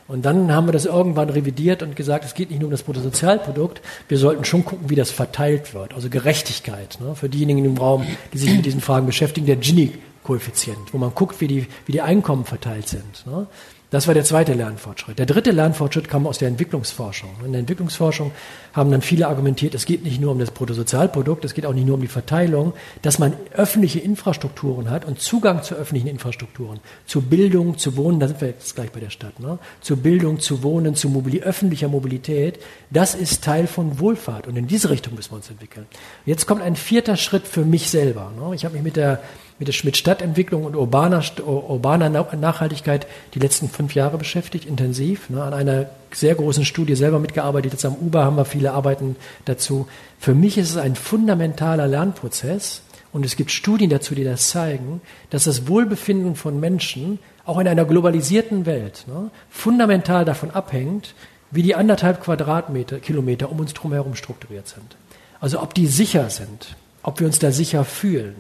[0.09, 2.83] Und dann haben wir das irgendwann revidiert und gesagt, es geht nicht nur um das
[2.83, 5.93] Bruttosozialprodukt, wir sollten schon gucken, wie das verteilt wird.
[5.93, 6.97] Also Gerechtigkeit.
[6.99, 7.15] Ne?
[7.15, 11.39] Für diejenigen im Raum, die sich mit diesen Fragen beschäftigen, der Gini-Koeffizient, wo man guckt,
[11.39, 13.25] wie die, wie die Einkommen verteilt sind.
[13.25, 13.47] Ne?
[13.93, 15.19] Das war der zweite Lernfortschritt.
[15.19, 17.29] Der dritte Lernfortschritt kam aus der Entwicklungsforschung.
[17.45, 18.31] In der Entwicklungsforschung
[18.73, 21.85] haben dann viele argumentiert, es geht nicht nur um das Bruttosozialprodukt, es geht auch nicht
[21.85, 22.73] nur um die Verteilung,
[23.03, 28.27] dass man öffentliche Infrastrukturen hat und Zugang zu öffentlichen Infrastrukturen, zu Bildung, zu Wohnen, da
[28.27, 29.59] sind wir jetzt gleich bei der Stadt, ne?
[29.81, 32.57] zu Bildung, zu Wohnen, zu Mobili öffentlicher Mobilität,
[32.89, 35.85] das ist Teil von Wohlfahrt und in diese Richtung müssen wir uns entwickeln.
[36.25, 38.31] Jetzt kommt ein vierter Schritt für mich selber.
[38.35, 38.55] Ne?
[38.55, 39.21] Ich habe mich mit der
[39.59, 45.53] mit der Schmidt-Stadtentwicklung und urbaner, urbaner Nachhaltigkeit die letzten fünf Jahre beschäftigt, intensiv, ne, an
[45.53, 47.73] einer sehr großen Studie selber mitgearbeitet.
[47.73, 49.87] Jetzt am UBA haben wir viele Arbeiten dazu.
[50.19, 52.81] Für mich ist es ein fundamentaler Lernprozess
[53.11, 57.67] und es gibt Studien dazu, die das zeigen, dass das Wohlbefinden von Menschen auch in
[57.67, 61.13] einer globalisierten Welt ne, fundamental davon abhängt,
[61.51, 64.97] wie die anderthalb Quadratmeter, Kilometer um uns herum strukturiert sind.
[65.39, 68.35] Also ob die sicher sind, ob wir uns da sicher fühlen,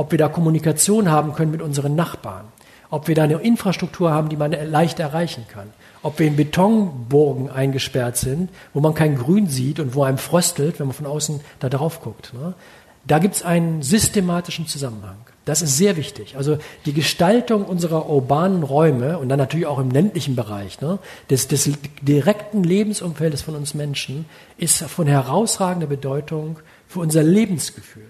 [0.00, 2.46] ob wir da Kommunikation haben können mit unseren Nachbarn,
[2.88, 5.68] ob wir da eine Infrastruktur haben, die man leicht erreichen kann,
[6.02, 10.80] ob wir in Betonburgen eingesperrt sind, wo man kein Grün sieht und wo einem fröstelt,
[10.80, 12.32] wenn man von außen da drauf guckt.
[12.32, 12.54] Ne?
[13.06, 15.18] Da gibt es einen systematischen Zusammenhang.
[15.44, 16.34] Das ist sehr wichtig.
[16.34, 20.98] Also die Gestaltung unserer urbanen Räume und dann natürlich auch im ländlichen Bereich, ne,
[21.28, 21.70] des, des
[22.00, 24.24] direkten Lebensumfeldes von uns Menschen,
[24.56, 28.08] ist von herausragender Bedeutung für unser Lebensgefühl.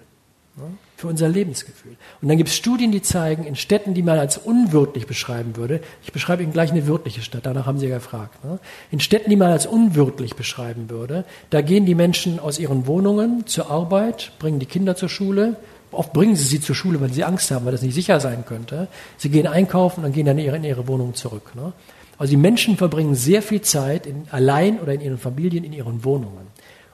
[0.56, 0.66] Ne,
[1.00, 1.96] für unser Lebensgefühl.
[2.22, 5.80] Und dann gibt es Studien, die zeigen, in Städten, die man als unwirtlich beschreiben würde,
[6.04, 9.30] ich beschreibe Ihnen gleich eine wirtliche Stadt, danach haben Sie ja gefragt, ne, in Städten,
[9.30, 14.32] die man als unwirtlich beschreiben würde, da gehen die Menschen aus ihren Wohnungen zur Arbeit,
[14.38, 15.56] bringen die Kinder zur Schule,
[15.92, 18.44] Oft bringen sie sie zur Schule, weil sie Angst haben, weil das nicht sicher sein
[18.46, 18.86] könnte.
[19.16, 21.50] Sie gehen einkaufen und gehen dann in ihre, in Wohnung zurück.
[21.56, 21.72] Ne?
[22.16, 26.04] Also die Menschen verbringen sehr viel Zeit in, allein oder in ihren Familien in ihren
[26.04, 26.46] Wohnungen.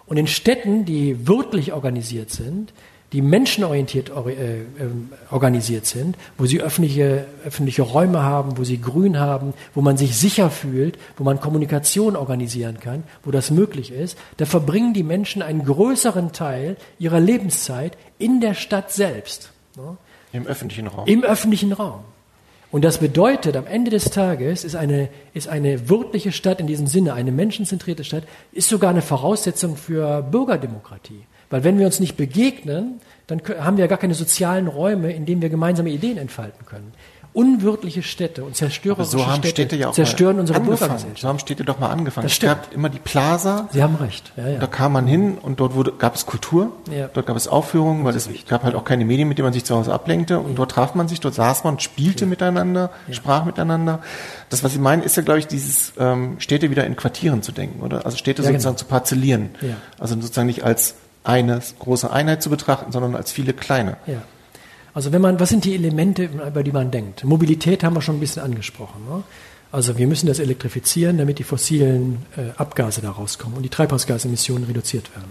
[0.06, 2.72] Und in Städten, die wirtlich organisiert sind,
[3.12, 9.18] die menschenorientiert äh, ähm, organisiert sind, wo sie öffentliche, öffentliche Räume haben, wo sie Grün
[9.18, 14.18] haben, wo man sich sicher fühlt, wo man Kommunikation organisieren kann, wo das möglich ist,
[14.38, 19.52] da verbringen die Menschen einen größeren Teil ihrer Lebenszeit in der Stadt selbst.
[20.32, 21.06] Im öffentlichen Raum.
[21.06, 22.00] Im öffentlichen Raum.
[22.72, 26.88] Und das bedeutet, am Ende des Tages ist eine, ist eine wirkliche Stadt in diesem
[26.88, 31.24] Sinne, eine menschenzentrierte Stadt, ist sogar eine Voraussetzung für Bürgerdemokratie.
[31.50, 35.42] Weil wenn wir uns nicht begegnen, dann haben wir gar keine sozialen Räume, in denen
[35.42, 36.92] wir gemeinsame Ideen entfalten können.
[37.32, 40.58] Unwirtliche Städte und zerstörerische so haben Städte Städte ja auch zerstören unsere.
[40.58, 41.18] Bürgergesellschaft.
[41.18, 42.26] So haben Städte doch mal angefangen.
[42.26, 43.68] Es gab immer die Plaza.
[43.72, 44.32] Sie haben recht.
[44.38, 44.58] Ja, ja.
[44.58, 46.72] Da kam man hin und dort wurde, gab es Kultur,
[47.12, 49.66] dort gab es Aufführungen, weil es gab halt auch keine Medien, mit denen man sich
[49.66, 50.38] zu Hause ablenkte.
[50.38, 54.00] Und dort traf man sich, dort saß man, spielte miteinander, sprach miteinander.
[54.48, 57.52] Das, was Sie meinen, ist ja, glaube ich, dieses ähm, Städte wieder in Quartieren zu
[57.52, 58.06] denken, oder?
[58.06, 58.60] Also Städte Ja, genau.
[58.60, 59.50] sozusagen zu parzellieren.
[59.98, 60.94] Also sozusagen nicht als
[61.26, 63.96] eine große Einheit zu betrachten, sondern als viele kleine.
[64.06, 64.22] Ja.
[64.94, 67.24] Also wenn man, was sind die Elemente, über die man denkt?
[67.24, 69.02] Mobilität haben wir schon ein bisschen angesprochen.
[69.08, 69.22] Ne?
[69.70, 74.64] Also wir müssen das elektrifizieren, damit die fossilen äh, Abgase da rauskommen und die Treibhausgasemissionen
[74.64, 75.30] reduziert werden.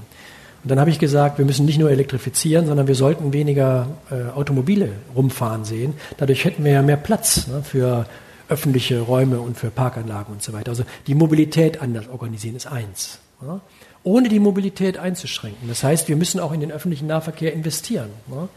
[0.63, 4.31] Und dann habe ich gesagt, wir müssen nicht nur elektrifizieren, sondern wir sollten weniger äh,
[4.35, 5.93] Automobile rumfahren sehen.
[6.17, 8.05] Dadurch hätten wir ja mehr Platz ne, für
[8.49, 10.69] öffentliche Räume und für Parkanlagen und so weiter.
[10.69, 13.19] Also die Mobilität anders organisieren ist eins.
[13.41, 13.61] Ne?
[14.05, 15.67] Ohne die Mobilität einzuschränken.
[15.67, 18.11] Das heißt, wir müssen auch in den öffentlichen Nahverkehr investieren.
[18.27, 18.47] Ne?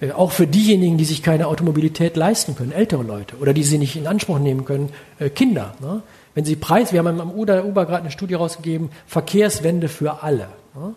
[0.00, 3.78] Äh, Auch für diejenigen, die sich keine Automobilität leisten können, ältere Leute oder die sie
[3.78, 5.74] nicht in Anspruch nehmen können, äh, Kinder.
[5.80, 6.02] Ne?
[6.34, 10.48] Wenn sie Preis, wir haben am Uber, Uber gerade eine Studie rausgegeben, Verkehrswende für alle.
[10.74, 10.94] Ne?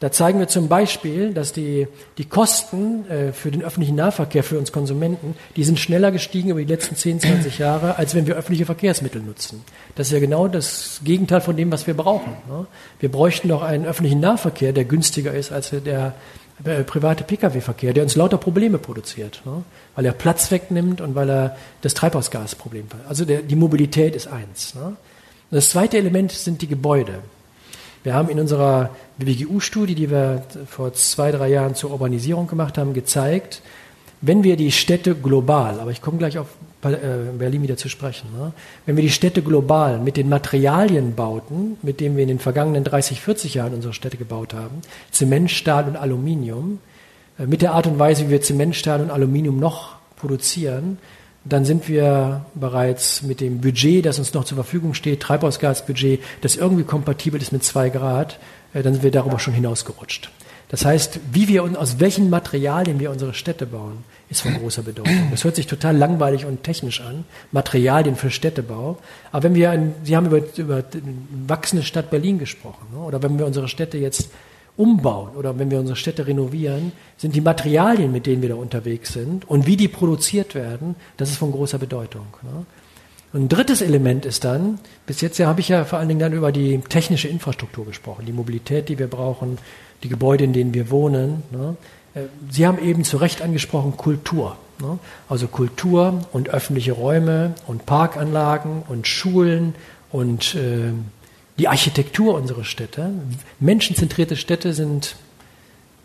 [0.00, 1.86] Da zeigen wir zum Beispiel, dass die,
[2.16, 6.60] die Kosten äh, für den öffentlichen Nahverkehr für uns Konsumenten, die sind schneller gestiegen über
[6.60, 9.62] die letzten 10, 20 Jahre, als wenn wir öffentliche Verkehrsmittel nutzen.
[9.96, 12.32] Das ist ja genau das Gegenteil von dem, was wir brauchen.
[12.48, 12.66] Ne?
[12.98, 16.14] Wir bräuchten doch einen öffentlichen Nahverkehr, der günstiger ist als der
[16.64, 19.64] äh, private Pkw-Verkehr, der uns lauter Probleme produziert, ne?
[19.96, 22.86] weil er Platz wegnimmt und weil er das Treibhausgasproblem.
[23.06, 24.74] Also der, die Mobilität ist eins.
[24.74, 24.96] Ne?
[25.50, 27.18] Das zweite Element sind die Gebäude.
[28.02, 32.94] Wir haben in unserer BWGU-Studie, die wir vor zwei, drei Jahren zur Urbanisierung gemacht haben,
[32.94, 33.60] gezeigt,
[34.22, 36.48] wenn wir die Städte global, aber ich komme gleich auf
[36.82, 36.96] äh,
[37.38, 38.52] Berlin wieder zu sprechen, ne?
[38.86, 42.84] wenn wir die Städte global mit den Materialien bauten, mit denen wir in den vergangenen
[42.84, 46.80] 30, 40 Jahren unsere Städte gebaut haben, Zement, Stahl und Aluminium,
[47.38, 50.98] äh, mit der Art und Weise, wie wir Zement, Stahl und Aluminium noch produzieren,
[51.44, 56.56] dann sind wir bereits mit dem Budget, das uns noch zur Verfügung steht, Treibhausgasbudget, das
[56.56, 58.38] irgendwie kompatibel ist mit zwei Grad,
[58.74, 60.30] äh, dann sind wir darüber schon hinausgerutscht.
[60.68, 64.82] Das heißt, wie wir und aus welchen Materialien wir unsere Städte bauen, ist von großer
[64.82, 65.28] Bedeutung.
[65.32, 68.96] Das hört sich total langweilig und technisch an, Materialien für Städtebau.
[69.32, 70.84] Aber wenn wir, Sie haben über, über
[71.48, 73.00] wachsende Stadt Berlin gesprochen, ne?
[73.00, 74.30] oder wenn wir unsere Städte jetzt
[74.80, 79.12] umbauen oder wenn wir unsere Städte renovieren, sind die Materialien, mit denen wir da unterwegs
[79.12, 82.26] sind und wie die produziert werden, das ist von großer Bedeutung.
[82.42, 82.64] Ne?
[83.32, 86.20] Und ein drittes Element ist dann, bis jetzt ja, habe ich ja vor allen Dingen
[86.20, 89.58] dann über die technische Infrastruktur gesprochen, die Mobilität, die wir brauchen,
[90.02, 91.42] die Gebäude, in denen wir wohnen.
[91.52, 91.76] Ne?
[92.14, 94.56] Äh, Sie haben eben zu Recht angesprochen Kultur.
[94.80, 94.98] Ne?
[95.28, 99.74] Also Kultur und öffentliche Räume und Parkanlagen und Schulen
[100.10, 100.92] und äh,
[101.60, 103.10] die Architektur unserer Städte.
[103.58, 105.14] Menschenzentrierte Städte sind,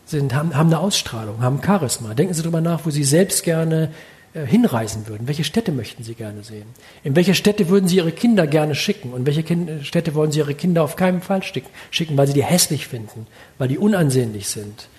[0.05, 2.13] sind, haben, haben eine Ausstrahlung, haben Charisma.
[2.13, 3.89] Denken Sie darüber nach, wo Sie selbst gerne
[4.33, 5.29] äh, hinreisen würden.
[5.29, 6.65] Welche Städte möchten Sie gerne sehen?
[7.05, 9.13] In welche Städte würden Sie Ihre Kinder gerne schicken?
[9.13, 12.43] Und welche kind Städte wollen Sie Ihre Kinder auf keinen Fall schicken, weil Sie die
[12.43, 13.25] hässlich finden,
[13.57, 14.89] weil die unansehnlich sind?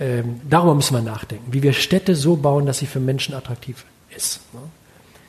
[0.00, 3.84] Ähm, darüber müssen wir nachdenken, wie wir Städte so bauen, dass sie für Menschen attraktiv
[4.14, 4.40] ist.
[4.54, 4.60] Ne?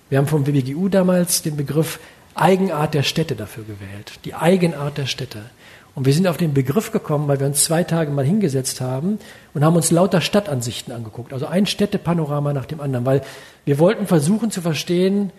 [0.09, 1.99] Wir haben vom WBGU damals den Begriff
[2.39, 4.19] Eigenart der Städte dafür gewählt.
[4.25, 5.43] Die Eigenart der Städte.
[5.95, 9.17] Und wir sind auf den Begriff gekommen, weil wir uns zwei Tage mal hingesetzt haben
[9.55, 11.33] und haben uns lauter Stadtansichten angeguckt.
[11.33, 13.23] Also ein Städtepanorama nach dem anderen, weil
[13.65, 15.31] wir wollten versuchen zu verstehen,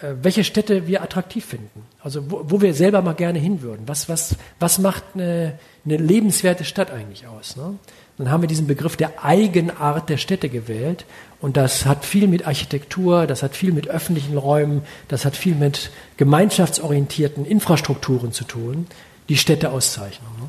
[0.00, 1.82] äh, welche Städte wir attraktiv finden.
[2.00, 3.82] Also wo, wo wir selber mal gerne hin würden.
[3.86, 7.56] Was, was, was macht eine, eine lebenswerte Stadt eigentlich aus?
[7.56, 7.74] Ne?
[8.18, 11.04] Dann haben wir diesen Begriff der Eigenart der Städte gewählt.
[11.40, 15.54] Und das hat viel mit Architektur, das hat viel mit öffentlichen Räumen, das hat viel
[15.54, 18.86] mit gemeinschaftsorientierten Infrastrukturen zu tun,
[19.28, 20.28] die Städte auszeichnen.
[20.40, 20.48] Ne?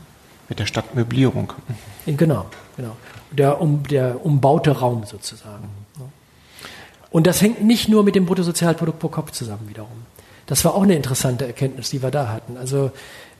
[0.49, 1.51] Mit der Stadtmöblierung.
[2.05, 2.45] Genau,
[2.77, 2.95] genau.
[3.31, 5.67] Der, um, der umbaute Raum sozusagen.
[5.99, 6.05] Ne?
[7.09, 10.05] Und das hängt nicht nur mit dem Bruttosozialprodukt pro Kopf zusammen wiederum.
[10.45, 12.55] Das war auch eine interessante Erkenntnis, die wir da hatten.
[12.55, 12.91] Also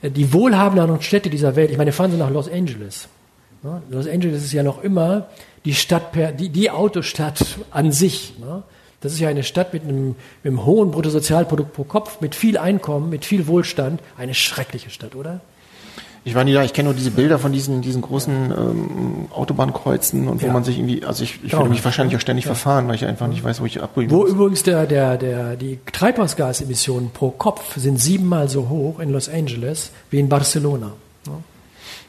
[0.02, 3.08] äh, die wohlhabenden Städte dieser Welt, ich meine, fahren Sie nach Los Angeles.
[3.62, 3.82] Ne?
[3.88, 5.28] Los Angeles ist ja noch immer
[5.68, 8.32] die Stadt per, die, die Autostadt an sich.
[8.40, 8.62] Ne?
[9.02, 12.56] Das ist ja eine Stadt mit einem, mit einem hohen Bruttosozialprodukt pro Kopf, mit viel
[12.56, 14.00] Einkommen, mit viel Wohlstand.
[14.16, 15.42] Eine schreckliche Stadt, oder?
[16.24, 20.26] Ich war nie da, ich kenne nur diese Bilder von diesen, diesen großen ähm, Autobahnkreuzen
[20.26, 20.52] und wo ja.
[20.54, 22.54] man sich irgendwie, also ich, ich würde mich wahrscheinlich auch ständig ja.
[22.54, 24.30] verfahren, weil ich einfach nicht weiß, wo ich abbiegen Wo muss.
[24.30, 29.90] übrigens der, der, der, die Treibhausgasemissionen pro Kopf sind siebenmal so hoch in Los Angeles
[30.10, 30.92] wie in Barcelona.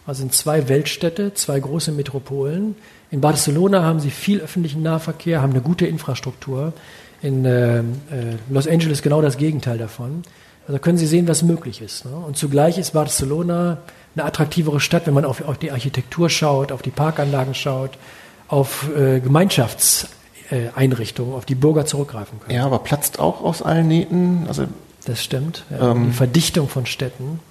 [0.10, 2.74] Also sind zwei Weltstädte, zwei große Metropolen.
[3.12, 6.74] In Barcelona haben sie viel öffentlichen Nahverkehr, haben eine gute Infrastruktur.
[7.22, 7.84] In äh, äh,
[8.50, 10.24] Los Angeles genau das Gegenteil davon.
[10.68, 12.06] Also können Sie sehen, was möglich ist.
[12.06, 12.12] Ne?
[12.12, 13.78] Und zugleich ist Barcelona
[14.16, 17.92] eine attraktivere Stadt, wenn man auf, auf die Architektur schaut, auf die Parkanlagen schaut,
[18.48, 22.56] auf äh, Gemeinschaftseinrichtungen, auf die Bürger zurückgreifen können.
[22.56, 24.46] Ja, aber platzt auch aus allen Nähten.
[24.48, 24.66] Also
[25.06, 25.66] das stimmt.
[25.70, 25.92] Ja.
[25.92, 27.42] Ähm, die Verdichtung von Städten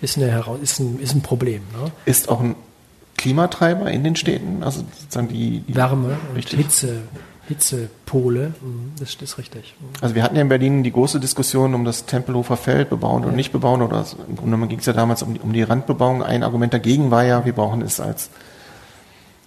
[0.00, 1.62] ist, eine, ist, ein, ist ein Problem.
[1.72, 1.90] Ne?
[2.04, 2.54] Ist auch ein
[3.16, 6.58] Klimatreiber in den Städten, also sozusagen die, die Wärme und richtig.
[6.58, 7.02] Hitze,
[7.48, 9.74] Hitzepole, mhm, das ist richtig.
[9.80, 9.86] Mhm.
[10.00, 13.30] Also wir hatten ja in Berlin die große Diskussion um das Tempelhofer Feld, bebauen oder
[13.30, 13.36] ja.
[13.36, 16.22] nicht bebauen, oder im Grunde genommen ging es ja damals um die, um die Randbebauung.
[16.22, 18.30] Ein Argument dagegen war ja, wir brauchen es als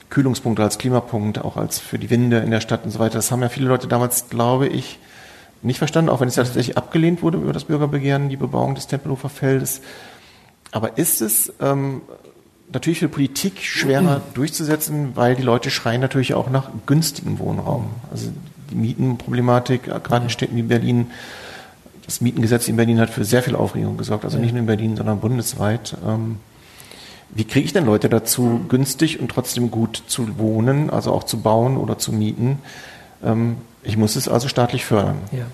[0.10, 3.16] Kühlungspunkt, als Klimapunkt, auch als für die Winde in der Stadt und so weiter.
[3.16, 4.98] Das haben ja viele Leute damals, glaube ich,
[5.62, 8.88] nicht verstanden, auch wenn es ja tatsächlich abgelehnt wurde über das Bürgerbegehren, die Bebauung des
[8.88, 9.82] Tempelhofer Feldes.
[10.72, 12.02] Aber ist es ähm,
[12.72, 14.34] natürlich für Politik schwerer mhm.
[14.34, 17.88] durchzusetzen, weil die Leute schreien natürlich auch nach günstigem Wohnraum.
[18.12, 18.32] Also
[18.70, 21.08] die Mietenproblematik, äh, gerade in Städten wie Berlin,
[22.06, 24.96] das Mietengesetz in Berlin hat für sehr viel Aufregung gesorgt, also nicht nur in Berlin,
[24.96, 25.96] sondern bundesweit.
[26.06, 26.38] Ähm,
[27.32, 31.42] wie kriege ich denn Leute dazu, günstig und trotzdem gut zu wohnen, also auch zu
[31.42, 32.60] bauen oder zu mieten?
[33.24, 35.18] Ähm, ich muss es also staatlich fördern.
[35.32, 35.46] Ja.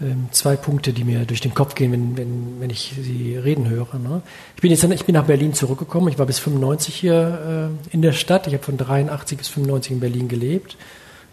[0.00, 3.68] Ähm, zwei Punkte, die mir durch den Kopf gehen, wenn, wenn, wenn ich Sie reden
[3.68, 3.98] höre.
[3.98, 4.22] Ne?
[4.54, 6.08] Ich, bin jetzt, ich bin nach Berlin zurückgekommen.
[6.08, 8.46] Ich war bis 95 hier äh, in der Stadt.
[8.46, 10.76] Ich habe von 83 bis 95 in Berlin gelebt.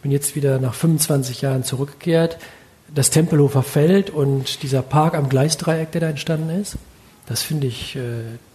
[0.01, 2.39] Bin jetzt wieder nach 25 Jahren zurückgekehrt.
[2.93, 6.77] Das Tempelhofer Feld und dieser Park am Gleisdreieck, der da entstanden ist,
[7.27, 7.99] das finde ich äh,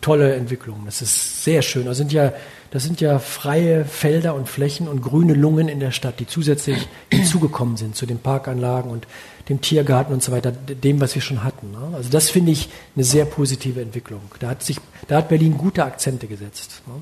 [0.01, 0.83] tolle Entwicklung.
[0.85, 1.87] Das ist sehr schön.
[1.87, 2.33] Das sind, ja,
[2.71, 6.89] das sind ja freie Felder und Flächen und grüne Lungen in der Stadt, die zusätzlich
[7.11, 9.07] hinzugekommen sind zu den Parkanlagen und
[9.49, 11.73] dem Tiergarten und so weiter, dem, was wir schon hatten.
[11.73, 11.97] Ne?
[11.97, 14.21] Also das finde ich eine sehr positive Entwicklung.
[14.39, 16.83] Da hat, sich, da hat Berlin gute Akzente gesetzt.
[16.87, 16.95] Ne?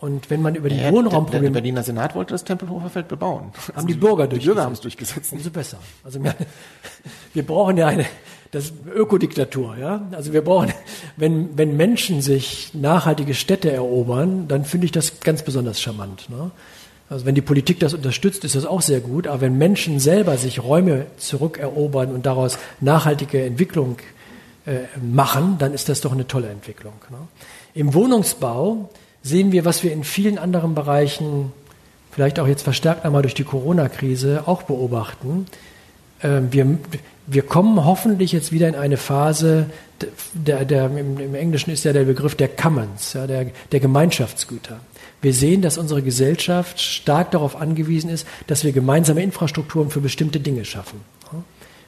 [0.00, 1.44] Und wenn man über die ja, Wohnraumprobleme...
[1.44, 3.52] Der, der, Berliner Senat wollte das Tempelhofer Feld bebauen.
[3.74, 4.42] Haben die Bürger durchgesetzt.
[4.42, 5.32] Die Bürger haben es durchgesetzt.
[5.32, 5.78] Umso besser.
[6.02, 6.34] Also wir,
[7.34, 8.04] wir brauchen ja eine
[8.54, 10.06] das Ökodiktatur, ja.
[10.12, 10.72] Also wir brauchen,
[11.16, 16.28] wenn, wenn Menschen sich nachhaltige Städte erobern, dann finde ich das ganz besonders charmant.
[16.30, 16.50] Ne?
[17.10, 19.26] Also wenn die Politik das unterstützt, ist das auch sehr gut.
[19.26, 23.98] Aber wenn Menschen selber sich Räume zurückerobern und daraus nachhaltige Entwicklung
[24.66, 26.94] äh, machen, dann ist das doch eine tolle Entwicklung.
[27.10, 27.18] Ne?
[27.74, 28.88] Im Wohnungsbau
[29.22, 31.52] sehen wir, was wir in vielen anderen Bereichen,
[32.12, 35.46] vielleicht auch jetzt verstärkt einmal durch die Corona-Krise, auch beobachten.
[36.20, 36.78] Äh, wir,
[37.26, 39.66] wir kommen hoffentlich jetzt wieder in eine Phase,
[40.34, 44.80] der, der, im, Englischen ist ja der Begriff der Commons, ja, der, der Gemeinschaftsgüter.
[45.22, 50.38] Wir sehen, dass unsere Gesellschaft stark darauf angewiesen ist, dass wir gemeinsame Infrastrukturen für bestimmte
[50.38, 51.00] Dinge schaffen.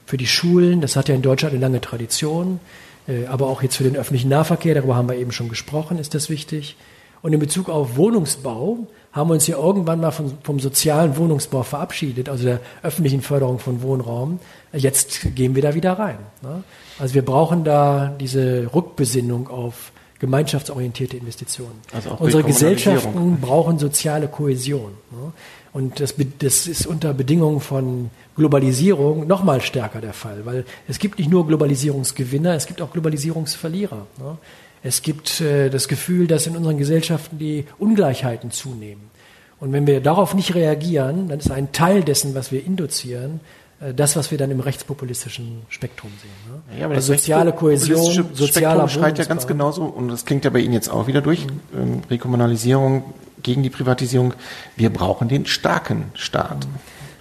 [0.07, 2.61] Für die Schulen, das hat ja in Deutschland eine lange Tradition,
[3.09, 6.14] äh, aber auch jetzt für den öffentlichen Nahverkehr, darüber haben wir eben schon gesprochen, ist
[6.14, 6.76] das wichtig.
[7.22, 8.87] Und in Bezug auf Wohnungsbau
[9.17, 13.59] haben wir uns ja irgendwann mal vom, vom sozialen Wohnungsbau verabschiedet, also der öffentlichen Förderung
[13.59, 14.39] von Wohnraum.
[14.75, 16.19] Jetzt gehen wir da wieder rein.
[16.43, 16.62] Ne?
[16.99, 21.81] Also wir brauchen da diese Rückbesinnung auf gemeinschaftsorientierte Investitionen.
[21.93, 24.93] Also Unsere Gesellschaften brauchen soziale Kohäsion.
[25.11, 25.33] Ne?
[25.73, 30.99] Und das, das, ist unter Bedingungen von Globalisierung noch mal stärker der Fall, weil es
[30.99, 34.07] gibt nicht nur Globalisierungsgewinner, es gibt auch Globalisierungsverlierer.
[34.19, 34.39] Ne?
[34.87, 39.11] Es gibt äh, das Gefühl, dass in unseren Gesellschaften die Ungleichheiten zunehmen.
[39.59, 43.41] Und wenn wir darauf nicht reagieren, dann ist ein Teil dessen, was wir induzieren,
[43.80, 46.55] äh, das, was wir dann im rechtspopulistischen Spektrum sehen.
[46.70, 46.78] Ne?
[46.78, 50.61] Ja, aber also soziale Kohäsion, sozialer schreit ja ganz genauso, und das klingt ja bei
[50.61, 51.61] Ihnen jetzt auch wieder durch, mhm.
[51.74, 53.12] ähm, Rekommunalisierung
[53.43, 54.34] gegen die Privatisierung.
[54.76, 56.68] Wir brauchen den starken Staat.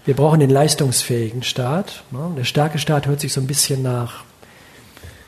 [0.05, 2.03] Wir brauchen den leistungsfähigen Staat.
[2.11, 2.32] Ne?
[2.38, 4.25] Der starke Staat hört sich so ein bisschen nach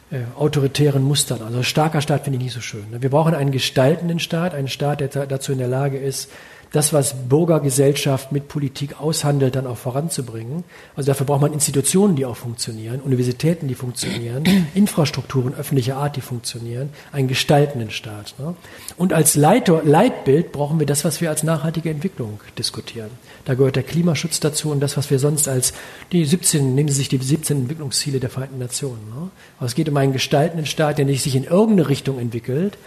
[0.10, 1.42] äh, autoritären Mustern.
[1.42, 2.86] Also starker Staat finde ich nicht so schön.
[2.92, 6.32] Wir brauchen einen gestaltenden Staat, einen Staat, der dazu in der Lage ist,
[6.72, 10.64] das, was Bürgergesellschaft mit Politik aushandelt, dann auch voranzubringen.
[10.96, 14.44] Also dafür braucht man Institutionen, die auch funktionieren, Universitäten, die funktionieren,
[14.74, 18.36] Infrastrukturen öffentlicher Art, die funktionieren, einen gestaltenden Staat.
[18.40, 18.56] Ne?
[18.98, 23.10] Und als Leiter, Leitbild brauchen wir das, was wir als nachhaltige Entwicklung diskutieren.
[23.46, 25.74] Da gehört der Klimaschutz dazu und das, was wir sonst als
[26.12, 29.08] die 17, nehmen Sie sich die 17 Entwicklungsziele der Vereinten Nationen.
[29.10, 29.30] Ne?
[29.58, 32.78] Aber es geht um einen gestaltenden Staat, der nicht sich in irgendeine Richtung entwickelt,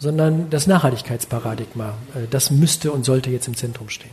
[0.00, 1.94] sondern das Nachhaltigkeitsparadigma.
[2.14, 4.10] Äh, das müsste und sollte jetzt im Zentrum stehen.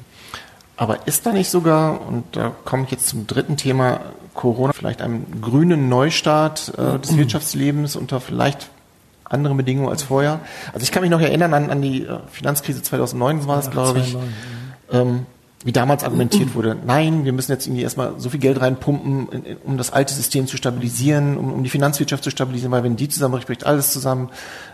[0.75, 4.01] Aber ist da nicht sogar, und da komme ich jetzt zum dritten Thema,
[4.35, 8.69] Corona vielleicht einem grünen Neustart äh, des Wirtschaftslebens unter vielleicht
[9.23, 10.39] anderen Bedingungen als vorher?
[10.73, 13.71] Also ich kann mich noch erinnern an, an die äh, Finanzkrise 2009, war das, ja,
[13.71, 14.11] glaube ich.
[14.11, 14.33] 2009,
[14.91, 15.01] ja.
[15.01, 15.25] ähm,
[15.65, 19.77] wie damals argumentiert wurde, nein, wir müssen jetzt irgendwie erstmal so viel Geld reinpumpen, um
[19.77, 23.47] das alte System zu stabilisieren, um, um die Finanzwirtschaft zu stabilisieren, weil wenn die zusammenbricht,
[23.47, 24.29] bricht alles zusammen.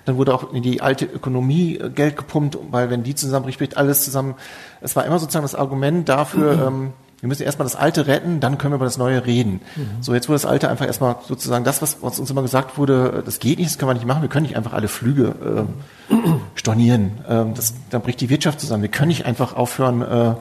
[0.06, 3.78] Dann wurde auch in die alte Ökonomie äh, Geld gepumpt, weil wenn die zusammenbricht, bricht
[3.78, 4.36] alles zusammen.
[4.82, 6.84] Es war immer sozusagen das Argument dafür, mhm.
[6.84, 9.62] ähm, wir müssen erstmal das Alte retten, dann können wir über das Neue reden.
[9.78, 10.02] Mhm.
[10.02, 13.24] So, jetzt wurde das Alte einfach erstmal sozusagen das, was, was, uns immer gesagt wurde,
[13.26, 15.68] das geht nicht, das können wir nicht machen, wir können nicht einfach alle Flüge
[16.12, 16.16] äh,
[16.56, 17.12] stornieren.
[17.30, 18.84] Ähm, das, dann bricht die Wirtschaft zusammen.
[18.84, 20.36] Wir können nicht einfach aufhören, äh,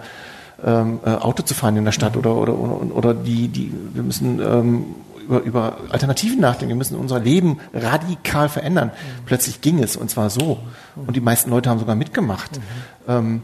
[0.65, 4.03] ähm, äh, Auto zu fahren in der Stadt oder, oder, oder, oder die, die, wir
[4.03, 4.85] müssen ähm,
[5.23, 6.71] über, über Alternativen nachdenken.
[6.71, 8.89] Wir müssen unser Leben radikal verändern.
[8.89, 9.25] Mhm.
[9.27, 10.59] Plötzlich ging es und zwar so.
[10.97, 12.57] Und die meisten Leute haben sogar mitgemacht.
[12.57, 12.63] Mhm.
[13.09, 13.43] Ähm,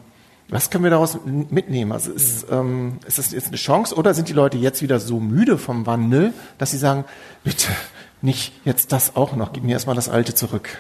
[0.50, 1.92] was können wir daraus mitnehmen?
[1.92, 5.20] Also ist, ähm, ist das jetzt eine Chance oder sind die Leute jetzt wieder so
[5.20, 7.04] müde vom Wandel, dass sie sagen,
[7.44, 7.68] bitte
[8.22, 10.70] nicht jetzt das auch noch, gib mir erstmal das Alte zurück?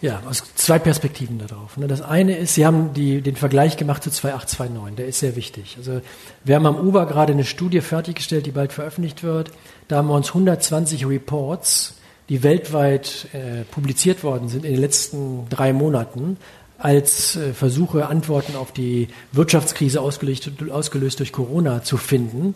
[0.00, 1.76] Ja, aus zwei Perspektiven darauf.
[1.76, 1.88] Ne?
[1.88, 5.74] Das eine ist, Sie haben die, den Vergleich gemacht zu 2829, der ist sehr wichtig.
[5.76, 6.00] Also
[6.44, 9.50] wir haben am UBA gerade eine Studie fertiggestellt, die bald veröffentlicht wird.
[9.88, 11.94] Da haben wir uns 120 Reports,
[12.28, 16.36] die weltweit äh, publiziert worden sind in den letzten drei Monaten,
[16.78, 22.54] als äh, Versuche, Antworten auf die Wirtschaftskrise ausgelöst, ausgelöst durch Corona zu finden.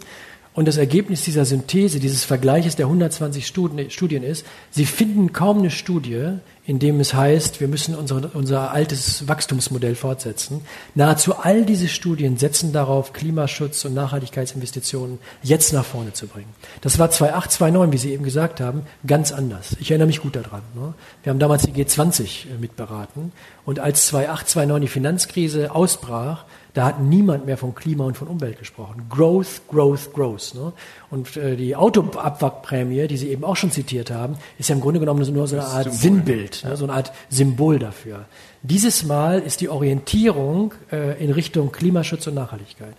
[0.54, 5.70] Und das Ergebnis dieser Synthese, dieses Vergleiches der 120 Studien ist, Sie finden kaum eine
[5.70, 6.34] Studie,
[6.64, 10.60] in dem es heißt, wir müssen unser, unser altes Wachstumsmodell fortsetzen.
[10.94, 16.54] Nahezu all diese Studien setzen darauf, Klimaschutz und Nachhaltigkeitsinvestitionen jetzt nach vorne zu bringen.
[16.80, 19.76] Das war 2008, wie Sie eben gesagt haben, ganz anders.
[19.80, 20.62] Ich erinnere mich gut daran.
[20.76, 20.94] Ne?
[21.24, 23.32] Wir haben damals die G20 äh, mitberaten
[23.64, 26.44] und als 2008, die Finanzkrise ausbrach,
[26.74, 29.06] da hat niemand mehr von Klima und von Umwelt gesprochen.
[29.10, 30.54] Growth, Growth, Growth.
[30.54, 30.72] Ne?
[31.10, 35.00] Und äh, die Autoabwrackprämie, die Sie eben auch schon zitiert haben, ist ja im Grunde
[35.00, 36.00] genommen nur so eine Art Symbol.
[36.00, 36.76] Sinnbild, ne?
[36.76, 38.24] so eine Art Symbol dafür.
[38.62, 42.94] Dieses Mal ist die Orientierung äh, in Richtung Klimaschutz und Nachhaltigkeit.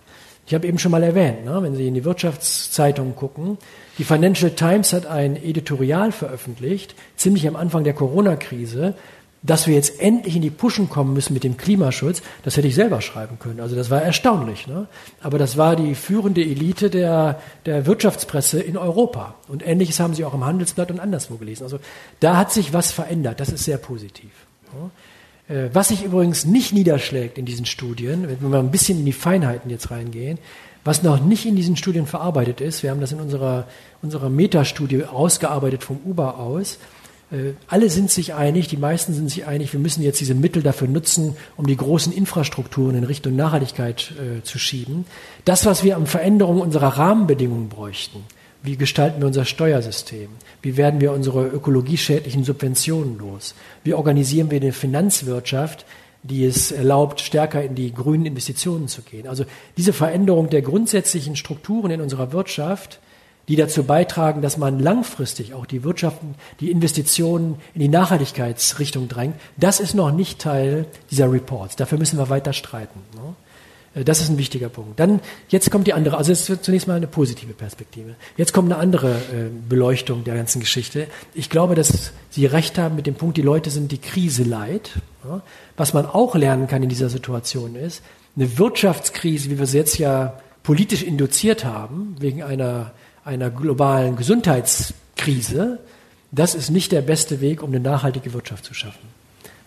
[0.46, 1.62] Ich habe eben schon mal erwähnt, ne?
[1.62, 3.58] wenn Sie in die Wirtschaftszeitungen gucken,
[3.98, 8.94] die Financial Times hat ein Editorial veröffentlicht, ziemlich am Anfang der Corona-Krise,
[9.44, 12.74] dass wir jetzt endlich in die Puschen kommen müssen mit dem Klimaschutz, das hätte ich
[12.74, 13.60] selber schreiben können.
[13.60, 14.66] Also das war erstaunlich.
[14.66, 14.88] Ne?
[15.20, 19.34] Aber das war die führende Elite der, der Wirtschaftspresse in Europa.
[19.46, 21.64] Und Ähnliches haben sie auch im Handelsblatt und anderswo gelesen.
[21.64, 21.78] Also
[22.20, 23.38] da hat sich was verändert.
[23.38, 24.30] Das ist sehr positiv.
[24.72, 25.54] Ne?
[25.54, 29.04] Äh, was sich übrigens nicht niederschlägt in diesen Studien, wenn wir mal ein bisschen in
[29.04, 30.38] die Feinheiten jetzt reingehen,
[30.84, 33.66] was noch nicht in diesen Studien verarbeitet ist, wir haben das in unserer,
[34.00, 36.78] unserer Metastudie ausgearbeitet vom UBA aus,
[37.68, 40.88] alle sind sich einig, die meisten sind sich einig, wir müssen jetzt diese Mittel dafür
[40.88, 45.06] nutzen, um die großen Infrastrukturen in Richtung Nachhaltigkeit äh, zu schieben.
[45.44, 48.24] Das, was wir an Veränderung unserer Rahmenbedingungen bräuchten,
[48.62, 50.30] wie gestalten wir unser Steuersystem?
[50.62, 53.54] Wie werden wir unsere ökologieschädlichen Subventionen los?
[53.84, 55.84] Wie organisieren wir eine Finanzwirtschaft,
[56.22, 59.28] die es erlaubt, stärker in die grünen Investitionen zu gehen?
[59.28, 59.44] Also
[59.76, 63.00] diese Veränderung der grundsätzlichen Strukturen in unserer Wirtschaft
[63.48, 69.36] die dazu beitragen, dass man langfristig auch die Wirtschaften, die Investitionen in die Nachhaltigkeitsrichtung drängt.
[69.56, 71.76] Das ist noch nicht Teil dieser Reports.
[71.76, 73.00] Dafür müssen wir weiter streiten.
[73.14, 73.34] Ne?
[74.00, 74.98] Äh, das ist ein wichtiger Punkt.
[74.98, 78.14] Dann, jetzt kommt die andere, also es wird zunächst mal eine positive Perspektive.
[78.36, 81.06] Jetzt kommt eine andere äh, Beleuchtung der ganzen Geschichte.
[81.34, 84.90] Ich glaube, dass Sie recht haben mit dem Punkt, die Leute sind die Krise leid.
[85.76, 88.02] Was man auch lernen kann in dieser Situation ist,
[88.36, 92.92] eine Wirtschaftskrise, wie wir sie jetzt ja politisch induziert haben, wegen einer
[93.24, 95.78] einer globalen Gesundheitskrise,
[96.30, 99.08] das ist nicht der beste Weg, um eine nachhaltige Wirtschaft zu schaffen.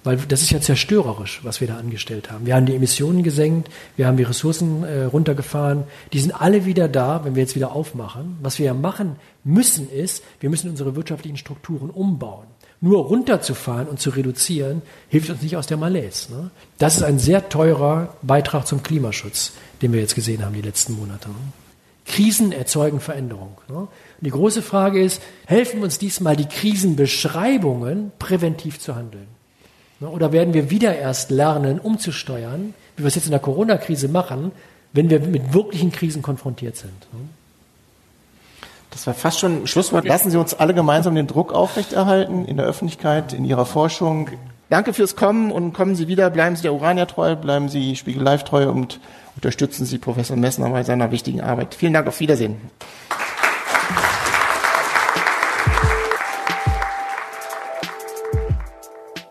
[0.04, 2.46] Weil das ist ja zerstörerisch, was wir da angestellt haben.
[2.46, 5.84] Wir haben die Emissionen gesenkt, wir haben die Ressourcen äh, runtergefahren.
[6.14, 8.38] Die sind alle wieder da, wenn wir jetzt wieder aufmachen.
[8.42, 12.48] Was wir ja machen müssen, ist, wir müssen unsere wirtschaftlichen Strukturen umbauen.
[12.80, 16.32] Nur runterzufahren und zu reduzieren, hilft uns nicht aus der Malaise.
[16.32, 16.52] Ne?
[16.78, 20.94] Das ist ein sehr teurer Beitrag zum Klimaschutz, den wir jetzt gesehen haben die letzten
[20.94, 21.28] Monate.
[22.08, 23.58] Krisen erzeugen Veränderung.
[23.70, 23.88] Ne?
[24.22, 29.28] Die große Frage ist, helfen uns diesmal die Krisenbeschreibungen, präventiv zu handeln?
[30.00, 30.10] Ne?
[30.10, 34.52] Oder werden wir wieder erst lernen, umzusteuern, wie wir es jetzt in der Corona-Krise machen,
[34.94, 37.00] wenn wir mit wirklichen Krisen konfrontiert sind?
[37.14, 37.30] Ne?
[38.90, 40.06] Das war fast schon ein Schlusswort.
[40.06, 44.30] Lassen Sie uns alle gemeinsam den Druck aufrechterhalten in der Öffentlichkeit, in Ihrer Forschung.
[44.70, 46.30] Danke fürs Kommen und kommen Sie wieder.
[46.30, 49.00] Bleiben Sie der Urania treu, bleiben Sie Spiegel Live treu und
[49.38, 51.74] unterstützen Sie Professor Messner bei seiner wichtigen Arbeit.
[51.74, 52.58] Vielen Dank, auf Wiedersehen.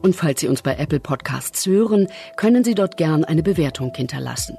[0.01, 2.07] Und falls Sie uns bei Apple Podcasts hören,
[2.37, 4.57] können Sie dort gern eine Bewertung hinterlassen.